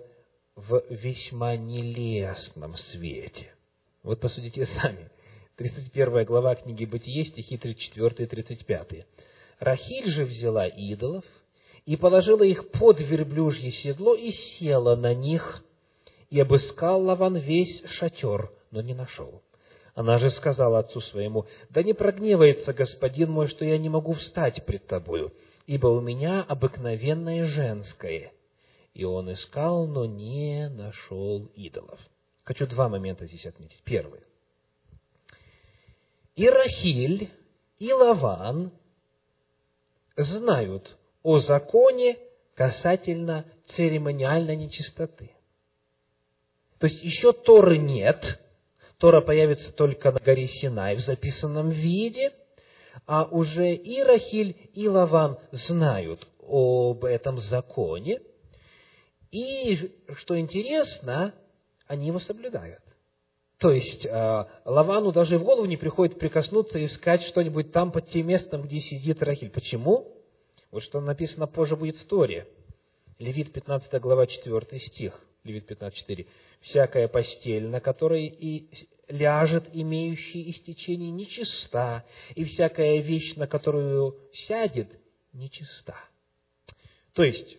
в 0.56 0.82
весьма 0.90 1.56
нелестном 1.56 2.76
свете. 2.76 3.54
Вот 4.02 4.20
посудите 4.20 4.66
сами. 4.66 5.11
31 5.62 6.24
глава 6.24 6.56
книги 6.56 6.84
Бытие, 6.84 7.24
стихи 7.24 7.56
34 7.56 8.24
и 8.24 8.26
35. 8.26 9.06
Рахиль 9.60 10.10
же 10.10 10.24
взяла 10.24 10.66
идолов 10.66 11.24
и 11.86 11.96
положила 11.96 12.42
их 12.42 12.72
под 12.72 12.98
верблюжье 12.98 13.70
седло 13.70 14.16
и 14.16 14.32
села 14.32 14.96
на 14.96 15.14
них, 15.14 15.62
и 16.30 16.40
обыскал 16.40 17.04
Лаван 17.04 17.36
весь 17.36 17.80
шатер, 17.84 18.50
но 18.72 18.82
не 18.82 18.92
нашел. 18.92 19.40
Она 19.94 20.18
же 20.18 20.30
сказала 20.30 20.80
отцу 20.80 21.00
своему, 21.00 21.46
«Да 21.70 21.84
не 21.84 21.92
прогневается 21.92 22.72
господин 22.72 23.30
мой, 23.30 23.46
что 23.46 23.64
я 23.64 23.78
не 23.78 23.88
могу 23.88 24.14
встать 24.14 24.66
пред 24.66 24.88
тобою, 24.88 25.32
ибо 25.66 25.86
у 25.86 26.00
меня 26.00 26.42
обыкновенное 26.42 27.44
женское». 27.44 28.32
И 28.94 29.04
он 29.04 29.32
искал, 29.32 29.86
но 29.86 30.06
не 30.06 30.68
нашел 30.68 31.46
идолов. 31.54 32.00
Хочу 32.42 32.66
два 32.66 32.88
момента 32.88 33.26
здесь 33.26 33.46
отметить. 33.46 33.80
Первый. 33.84 34.22
И 36.34 36.48
Рахиль, 36.48 37.30
и 37.78 37.92
Лаван 37.92 38.72
знают 40.16 40.96
о 41.22 41.38
законе 41.38 42.18
касательно 42.54 43.44
церемониальной 43.74 44.56
нечистоты. 44.56 45.32
То 46.78 46.86
есть 46.86 47.02
еще 47.02 47.32
Торы 47.32 47.78
нет, 47.78 48.40
Тора 48.98 49.20
появится 49.20 49.72
только 49.72 50.10
на 50.10 50.20
горе 50.20 50.48
Синай 50.48 50.96
в 50.96 51.00
записанном 51.00 51.70
виде, 51.70 52.32
а 53.06 53.24
уже 53.24 53.74
и 53.74 54.02
Рахиль, 54.02 54.56
и 54.74 54.88
Лаван 54.88 55.38
знают 55.50 56.26
об 56.40 57.04
этом 57.04 57.38
законе, 57.38 58.20
и, 59.30 59.92
что 60.16 60.38
интересно, 60.38 61.34
они 61.86 62.08
его 62.08 62.20
соблюдают. 62.20 62.82
То 63.62 63.70
есть 63.70 64.04
э, 64.04 64.44
Лавану 64.64 65.12
даже 65.12 65.38
в 65.38 65.44
голову 65.44 65.66
не 65.66 65.76
приходит 65.76 66.18
прикоснуться 66.18 66.80
и 66.80 66.86
искать 66.86 67.22
что-нибудь 67.22 67.70
там 67.70 67.92
под 67.92 68.08
тем 68.10 68.26
местом, 68.26 68.62
где 68.62 68.80
сидит 68.80 69.22
Рахиль. 69.22 69.50
Почему? 69.50 70.20
Вот 70.72 70.82
что 70.82 71.00
написано 71.00 71.46
позже 71.46 71.76
будет 71.76 71.96
в 71.96 72.04
Торе. 72.06 72.48
Левит 73.20 73.52
15 73.52 74.00
глава 74.00 74.26
4 74.26 74.80
стих. 74.80 75.14
Левит 75.44 75.70
15.4. 75.70 76.26
«Всякая 76.62 77.06
постель, 77.06 77.68
на 77.68 77.80
которой 77.80 78.26
и 78.26 78.68
ляжет 79.06 79.68
имеющий 79.72 80.50
истечение, 80.50 81.12
нечиста, 81.12 82.04
и 82.34 82.42
всякая 82.44 82.98
вещь, 82.98 83.36
на 83.36 83.46
которую 83.46 84.18
сядет, 84.48 84.88
нечиста». 85.32 85.94
То 87.12 87.22
есть, 87.22 87.58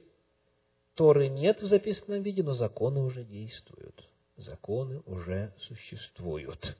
Торы 0.96 1.30
нет 1.30 1.62
в 1.62 1.68
записанном 1.68 2.24
виде, 2.24 2.44
но 2.44 2.56
законы 2.56 3.00
уже 3.00 3.24
действуют 3.24 4.04
законы 4.38 5.02
уже 5.06 5.54
существуют. 5.68 6.78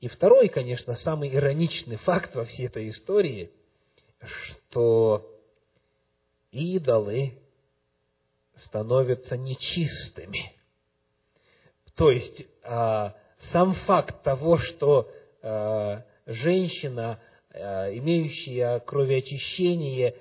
И 0.00 0.08
второй, 0.08 0.48
конечно, 0.48 0.94
самый 0.96 1.34
ироничный 1.34 1.96
факт 1.96 2.34
во 2.34 2.44
всей 2.44 2.66
этой 2.66 2.90
истории, 2.90 3.50
что 4.20 5.26
идолы 6.50 7.38
становятся 8.58 9.36
нечистыми. 9.36 10.52
То 11.94 12.10
есть, 12.10 12.42
а, 12.62 13.16
сам 13.52 13.74
факт 13.86 14.22
того, 14.22 14.58
что 14.58 15.10
а, 15.42 16.04
женщина, 16.26 17.20
а, 17.50 17.90
имеющая 17.92 18.80
кровеочищение 18.80 20.16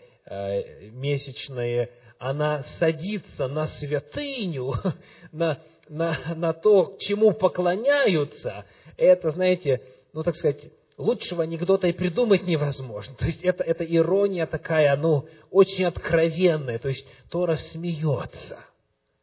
месячное, 0.94 1.92
она 2.18 2.64
садится 2.80 3.48
на 3.48 3.68
святыню, 3.68 4.74
на 5.32 5.62
на, 5.90 6.18
на 6.36 6.54
то, 6.54 6.96
чему 7.00 7.34
поклоняются, 7.34 8.66
это, 8.98 9.32
знаете, 9.32 9.82
ну, 10.14 10.24
так 10.24 10.36
сказать, 10.36 10.72
лучшего 10.98 11.44
анекдота 11.44 11.88
и 11.88 11.94
придумать 11.94 12.44
невозможно. 12.44 13.16
То 13.20 13.26
есть, 13.26 13.44
это, 13.44 13.64
это 13.64 13.84
ирония 13.84 14.46
такая, 14.46 14.96
ну, 14.96 15.28
очень 15.52 15.86
откровенная. 15.86 16.80
То 16.80 16.90
есть, 16.90 17.06
Тора 17.30 17.58
смеется, 17.72 18.60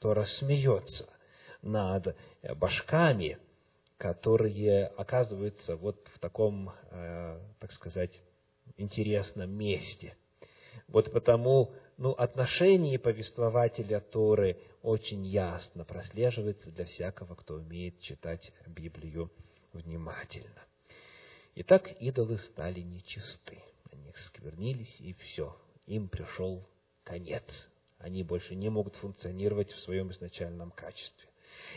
Тора 0.01 0.25
смеется 0.39 1.09
над 1.63 2.17
башками, 2.57 3.39
которые 3.97 4.87
оказываются 4.97 5.77
вот 5.77 5.97
в 6.15 6.19
таком, 6.19 6.73
э, 6.91 7.39
так 7.61 7.71
сказать, 7.73 8.21
интересном 8.77 9.51
месте. 9.51 10.17
Вот 10.89 11.13
потому 11.13 11.73
ну, 11.99 12.11
отношение 12.13 12.99
повествователя 12.99 14.01
Торы 14.01 14.57
очень 14.83 15.25
ясно 15.25 15.85
прослеживается 15.85 16.71
для 16.71 16.85
всякого, 16.85 17.35
кто 17.35 17.55
умеет 17.55 18.01
читать 18.01 18.53
Библию 18.67 19.31
внимательно. 19.73 20.63
Итак, 21.55 21.89
идолы 22.01 22.39
стали 22.39 22.81
нечисты. 22.81 23.59
Они 23.93 24.13
сквернились, 24.27 24.95
и 25.01 25.15
все. 25.15 25.57
Им 25.87 26.09
пришел 26.09 26.67
конец. 27.05 27.45
Они 27.99 28.25
больше 28.25 28.55
не 28.55 28.69
могут 28.69 28.97
функционировать 28.97 29.71
в 29.73 29.81
своем 29.81 30.11
изначальном 30.11 30.71
качестве. 30.73 31.29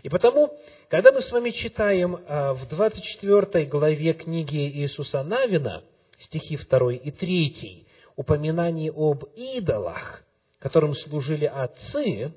И 0.02 0.10
потому, 0.10 0.58
когда 0.90 1.12
мы 1.12 1.22
с 1.22 1.32
вами 1.32 1.52
читаем 1.52 2.18
а, 2.28 2.54
в 2.54 2.68
24 2.68 3.66
главе 3.66 4.14
книги 4.14 4.68
Иисуса 4.82 5.24
Навина, 5.24 5.84
стихи 6.20 6.58
2 6.58 6.94
и 6.94 7.12
3, 7.12 7.88
упоминании 8.16 8.90
об 8.90 9.26
идолах, 9.36 10.24
которым 10.60 10.96
служили 10.96 11.46
отцы, 11.46 12.34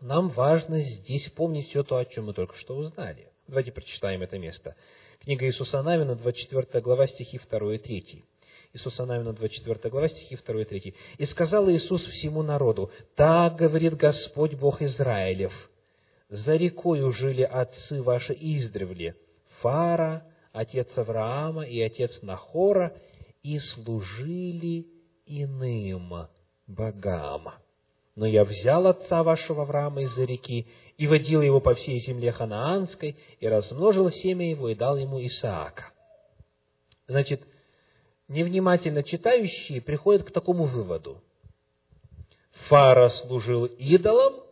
нам 0.00 0.28
важно 0.28 0.80
здесь 0.80 1.28
помнить 1.30 1.68
все 1.68 1.82
то, 1.82 1.96
о 1.96 2.04
чем 2.04 2.26
мы 2.26 2.34
только 2.34 2.56
что 2.56 2.76
узнали. 2.76 3.28
Давайте 3.48 3.72
прочитаем 3.72 4.22
это 4.22 4.38
место. 4.38 4.76
Книга 5.20 5.46
Иисуса 5.46 5.82
Навина, 5.82 6.14
24 6.14 6.82
глава, 6.82 7.06
стихи 7.06 7.40
2 7.50 7.74
и 7.74 7.78
3. 7.78 8.24
Иисуса 8.74 9.06
Навина, 9.06 9.32
24 9.32 9.90
глава, 9.90 10.08
стихи 10.08 10.36
2 10.36 10.60
и 10.60 10.64
3. 10.64 10.94
«И 11.18 11.26
сказал 11.26 11.70
Иисус 11.70 12.04
всему 12.04 12.42
народу, 12.42 12.90
так 13.14 13.56
говорит 13.56 13.94
Господь 13.96 14.54
Бог 14.54 14.82
Израилев, 14.82 15.52
за 16.28 16.56
рекою 16.56 17.12
жили 17.12 17.42
отцы 17.42 18.02
ваши 18.02 18.32
издревле, 18.32 19.14
Фара, 19.60 20.24
отец 20.52 20.88
Авраама 20.98 21.64
и 21.64 21.80
отец 21.80 22.20
Нахора, 22.22 22.96
и 23.42 23.58
служили 23.60 24.86
иным 25.24 26.28
богам. 26.66 27.48
Но 28.16 28.26
я 28.26 28.44
взял 28.44 28.86
отца 28.86 29.22
вашего 29.22 29.62
Авраама 29.62 30.00
из-за 30.02 30.24
реки 30.24 30.66
и 30.96 31.06
водил 31.06 31.42
его 31.42 31.60
по 31.60 31.74
всей 31.74 32.00
земле 32.00 32.32
ханаанской, 32.32 33.16
и 33.38 33.46
размножил 33.46 34.10
семя 34.10 34.48
его, 34.50 34.70
и 34.70 34.74
дал 34.74 34.96
ему 34.96 35.20
Исаака. 35.20 35.92
Значит, 37.06 37.42
невнимательно 38.28 39.02
читающие 39.02 39.82
приходят 39.82 40.24
к 40.24 40.32
такому 40.32 40.64
выводу. 40.64 41.22
Фара 42.68 43.10
служил 43.10 43.66
идолам, 43.66 44.42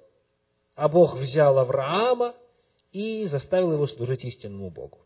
а 0.75 0.89
Бог 0.89 1.17
взял 1.17 1.59
Авраама 1.59 2.35
и 2.93 3.25
заставил 3.25 3.73
его 3.73 3.87
служить 3.87 4.25
истинному 4.25 4.71
Богу. 4.71 5.04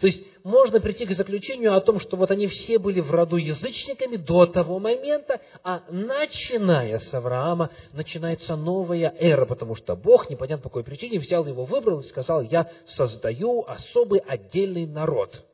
То 0.00 0.06
есть 0.06 0.24
можно 0.44 0.80
прийти 0.80 1.06
к 1.06 1.12
заключению 1.12 1.74
о 1.74 1.80
том, 1.80 2.00
что 2.00 2.16
вот 2.16 2.30
они 2.30 2.46
все 2.46 2.78
были 2.78 3.00
в 3.00 3.10
роду 3.10 3.36
язычниками 3.36 4.16
до 4.16 4.46
того 4.46 4.78
момента, 4.78 5.40
а 5.62 5.82
начиная 5.90 6.98
с 6.98 7.14
Авраама 7.14 7.70
начинается 7.92 8.56
новая 8.56 9.14
эра, 9.18 9.46
потому 9.46 9.74
что 9.74 9.96
Бог, 9.96 10.30
непонятно 10.30 10.62
по 10.62 10.68
какой 10.68 10.84
причине, 10.84 11.18
взял 11.18 11.46
его, 11.46 11.64
выбрал 11.64 12.00
и 12.00 12.08
сказал, 12.08 12.42
я 12.42 12.70
создаю 12.86 13.64
особый 13.66 14.20
отдельный 14.20 14.86
народ. 14.86 15.44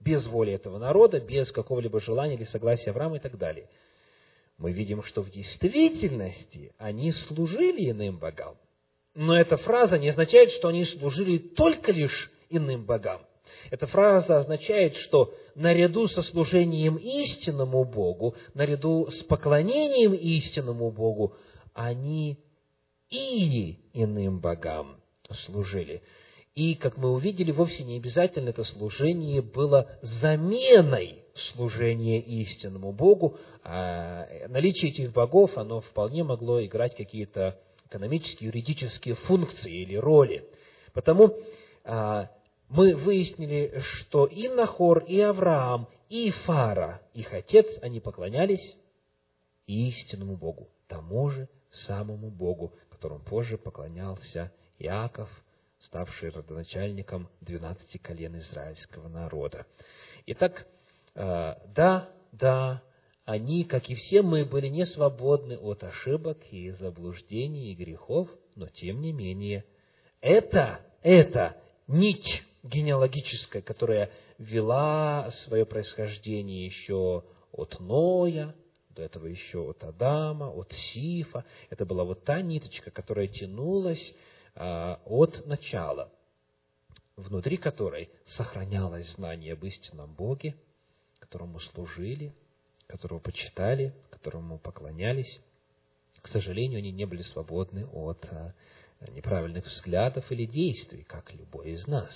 Без 0.00 0.24
воли 0.26 0.52
этого 0.52 0.78
народа, 0.78 1.20
без 1.20 1.50
какого-либо 1.50 2.00
желания 2.00 2.34
или 2.34 2.44
согласия 2.44 2.90
Авраама 2.90 3.16
и 3.16 3.20
так 3.20 3.36
далее. 3.38 3.68
Мы 4.58 4.72
видим, 4.72 5.02
что 5.02 5.22
в 5.22 5.30
действительности 5.30 6.72
они 6.78 7.12
служили 7.12 7.90
иным 7.90 8.18
богам. 8.18 8.56
Но 9.14 9.36
эта 9.36 9.56
фраза 9.56 9.98
не 9.98 10.10
означает, 10.10 10.50
что 10.52 10.68
они 10.68 10.84
служили 10.84 11.38
только 11.38 11.90
лишь 11.90 12.30
иным 12.50 12.84
богам. 12.84 13.22
Эта 13.70 13.86
фраза 13.86 14.38
означает, 14.38 14.94
что 14.96 15.34
наряду 15.54 16.08
со 16.08 16.22
служением 16.22 16.96
истинному 16.96 17.84
Богу, 17.84 18.34
наряду 18.54 19.08
с 19.10 19.22
поклонением 19.24 20.14
истинному 20.14 20.90
Богу, 20.90 21.34
они 21.74 22.38
и 23.10 23.78
иным 23.92 24.40
богам 24.40 25.00
служили. 25.44 26.02
И, 26.54 26.74
как 26.74 26.96
мы 26.96 27.12
увидели, 27.12 27.52
вовсе 27.52 27.84
не 27.84 27.98
обязательно 27.98 28.48
это 28.48 28.64
служение 28.64 29.42
было 29.42 29.98
заменой 30.00 31.24
служения 31.52 32.18
истинному 32.20 32.92
Богу. 32.92 33.36
А 33.62 34.26
наличие 34.48 34.90
этих 34.90 35.12
богов, 35.12 35.56
оно 35.58 35.82
вполне 35.82 36.24
могло 36.24 36.64
играть 36.64 36.96
какие-то 36.96 37.60
экономические, 37.90 38.46
юридические 38.46 39.16
функции 39.16 39.82
или 39.82 39.96
роли. 39.96 40.48
Потому 40.94 41.38
а, 41.84 42.30
мы 42.68 42.94
выяснили, 42.96 43.80
что 43.80 44.26
и 44.26 44.48
Нахор, 44.48 44.98
и 44.98 45.20
Авраам, 45.20 45.88
и 46.08 46.30
Фара, 46.30 47.02
их 47.14 47.32
отец, 47.32 47.66
они 47.82 48.00
поклонялись 48.00 48.76
истинному 49.66 50.36
Богу, 50.36 50.68
тому 50.86 51.30
же 51.30 51.48
самому 51.86 52.30
Богу, 52.30 52.72
которому 52.90 53.20
позже 53.24 53.58
поклонялся 53.58 54.52
Иаков– 54.78 55.28
ставший 55.80 56.30
родоначальником 56.30 57.28
двенадцати 57.40 57.98
колен 57.98 58.36
израильского 58.38 59.08
народа. 59.08 59.66
Итак, 60.26 60.66
э, 61.14 61.54
да, 61.74 62.10
да, 62.32 62.82
они, 63.24 63.64
как 63.64 63.88
и 63.88 63.94
все 63.94 64.22
мы, 64.22 64.44
были 64.44 64.68
не 64.68 64.86
свободны 64.86 65.56
от 65.56 65.84
ошибок 65.84 66.38
и 66.50 66.70
заблуждений 66.72 67.72
и 67.72 67.74
грехов, 67.74 68.28
но 68.54 68.68
тем 68.68 69.00
не 69.00 69.12
менее, 69.12 69.64
это, 70.20 70.80
это 71.02 71.56
нить 71.86 72.44
генеалогическая, 72.68 73.62
которая 73.62 74.10
вела 74.38 75.30
свое 75.44 75.64
происхождение 75.64 76.66
еще 76.66 77.24
от 77.52 77.78
Ноя, 77.80 78.54
до 78.90 79.02
этого 79.02 79.26
еще 79.26 79.70
от 79.70 79.84
Адама, 79.84 80.50
от 80.50 80.72
Сифа. 80.72 81.44
Это 81.70 81.84
была 81.84 82.04
вот 82.04 82.24
та 82.24 82.40
ниточка, 82.40 82.90
которая 82.90 83.28
тянулась 83.28 84.14
а, 84.54 85.00
от 85.04 85.46
начала, 85.46 86.10
внутри 87.16 87.58
которой 87.58 88.10
сохранялось 88.36 89.10
знание 89.12 89.52
об 89.52 89.64
истинном 89.64 90.14
Боге, 90.14 90.56
которому 91.18 91.60
служили, 91.60 92.34
которого 92.86 93.18
почитали, 93.18 93.94
которому 94.10 94.58
поклонялись. 94.58 95.40
К 96.22 96.28
сожалению, 96.28 96.78
они 96.78 96.90
не 96.90 97.04
были 97.04 97.22
свободны 97.22 97.86
от 97.86 98.24
а, 98.24 98.54
неправильных 99.10 99.66
взглядов 99.66 100.30
или 100.32 100.46
действий, 100.46 101.04
как 101.04 101.32
любой 101.34 101.72
из 101.72 101.86
нас. 101.86 102.10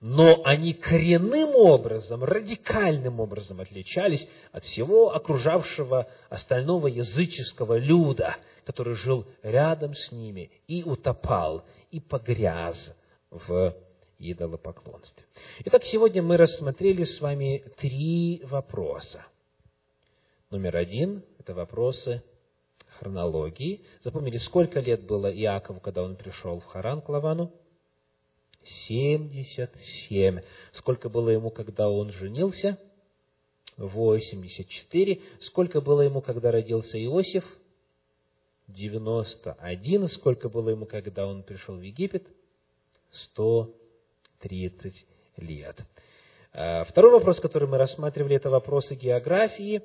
Но 0.00 0.42
они 0.44 0.74
коренным 0.74 1.54
образом, 1.54 2.22
радикальным 2.22 3.18
образом 3.18 3.60
отличались 3.60 4.26
от 4.52 4.64
всего 4.64 5.14
окружавшего 5.14 6.06
остального 6.28 6.86
языческого 6.86 7.78
люда– 7.78 8.36
который 8.66 8.94
жил 8.94 9.24
рядом 9.42 9.94
с 9.94 10.10
ними 10.10 10.50
и 10.66 10.82
утопал, 10.82 11.64
и 11.92 12.00
погряз 12.00 12.76
в 13.30 13.74
идолопоклонстве. 14.18 15.24
Итак, 15.64 15.84
сегодня 15.84 16.20
мы 16.20 16.36
рассмотрели 16.36 17.04
с 17.04 17.20
вами 17.20 17.64
три 17.78 18.42
вопроса. 18.44 19.24
Номер 20.50 20.76
один– 20.76 21.22
это 21.38 21.54
вопросы 21.54 22.24
хронологии. 22.98 23.84
Запомнили, 24.02 24.38
сколько 24.38 24.80
лет 24.80 25.06
было 25.06 25.32
Иакову, 25.32 25.78
когда 25.78 26.02
он 26.02 26.16
пришел 26.16 26.58
в 26.58 26.64
Харан 26.64 27.02
к 27.02 27.08
Лавану? 27.08 27.52
77. 28.88 30.40
Сколько 30.74 31.08
было 31.08 31.30
ему, 31.30 31.50
когда 31.50 31.88
он 31.88 32.12
женился? 32.12 32.78
84. 33.76 35.20
Сколько 35.42 35.80
было 35.80 36.02
ему, 36.02 36.20
когда 36.20 36.50
родился 36.50 37.02
Иосиф? 37.02 37.44
91. 38.68 40.08
Сколько 40.08 40.48
было 40.48 40.70
ему, 40.70 40.86
когда 40.86 41.26
он 41.26 41.42
пришел 41.42 41.76
в 41.76 41.82
Египет? 41.82 42.26
130 43.32 45.06
лет. 45.36 45.76
А, 46.52 46.84
второй 46.84 47.12
вопрос, 47.12 47.40
который 47.40 47.68
мы 47.68 47.78
рассматривали, 47.78 48.36
это 48.36 48.50
вопросы 48.50 48.94
географии. 48.94 49.82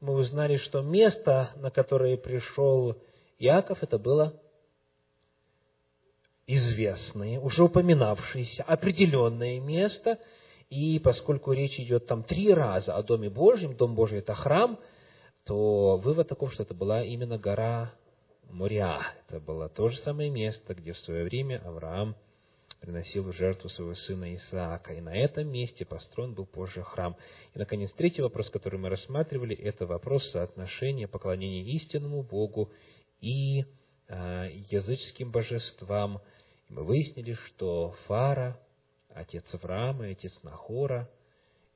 Мы 0.00 0.14
узнали, 0.14 0.56
что 0.56 0.82
место, 0.82 1.50
на 1.56 1.70
которое 1.70 2.16
пришел 2.16 2.96
Иаков, 3.38 3.82
это 3.82 3.98
было 3.98 4.40
известное, 6.46 7.38
уже 7.40 7.64
упоминавшееся, 7.64 8.62
определенное 8.64 9.60
место. 9.60 10.18
И 10.70 10.98
поскольку 10.98 11.52
речь 11.52 11.78
идет 11.78 12.06
там 12.06 12.22
три 12.22 12.52
раза 12.52 12.96
о 12.96 13.02
Доме 13.02 13.28
Божьем, 13.28 13.76
Дом 13.76 13.94
Божий– 13.94 14.18
это 14.20 14.34
храм, 14.34 14.78
то 15.44 15.96
вывод 15.98 16.28
таков, 16.28 16.52
что 16.52 16.62
это 16.62 16.74
была 16.74 17.02
именно 17.02 17.38
гора 17.38 17.92
Мориа. 18.50 19.00
Это 19.26 19.40
было 19.40 19.68
то 19.68 19.88
же 19.88 19.96
самое 19.98 20.30
место, 20.30 20.74
где 20.74 20.92
в 20.92 20.98
свое 20.98 21.24
время 21.24 21.60
Авраам 21.64 22.16
приносил 22.80 23.24
в 23.24 23.32
жертву 23.32 23.68
своего 23.68 23.94
сына 23.94 24.34
Исаака. 24.34 24.94
И 24.94 25.00
на 25.00 25.14
этом 25.14 25.48
месте 25.48 25.84
построен 25.84 26.34
был 26.34 26.46
позже 26.46 26.82
храм. 26.82 27.16
И, 27.54 27.58
наконец, 27.58 27.92
третий 27.92 28.22
вопрос, 28.22 28.50
который 28.50 28.78
мы 28.78 28.88
рассматривали, 28.88 29.54
это 29.54 29.86
вопрос 29.86 30.28
соотношения 30.30 31.06
поклонения 31.06 31.62
истинному 31.64 32.22
Богу 32.22 32.70
и 33.20 33.64
языческим 34.70 35.30
божествам. 35.30 36.20
И 36.68 36.72
мы 36.72 36.84
выяснили, 36.84 37.34
что 37.34 37.96
Фара, 38.06 38.60
отец 39.08 39.44
Авраама 39.54 40.06
отец 40.06 40.38
Нахора, 40.42 41.10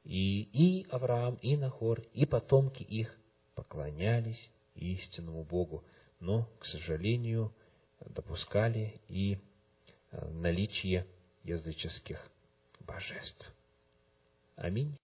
и, 0.04 0.42
и 0.52 0.86
Авраам, 0.90 1.36
и 1.36 1.56
Нахор, 1.56 2.00
и 2.12 2.26
потомки 2.26 2.82
их 2.82 3.14
поклонялись 3.54 4.50
истинному 4.74 5.42
Богу 5.42 5.84
но, 6.20 6.48
к 6.58 6.66
сожалению, 6.66 7.52
допускали 8.00 9.00
и 9.08 9.38
э, 10.10 10.28
наличие 10.30 11.06
языческих 11.44 12.20
божеств. 12.80 13.52
Аминь. 14.56 14.94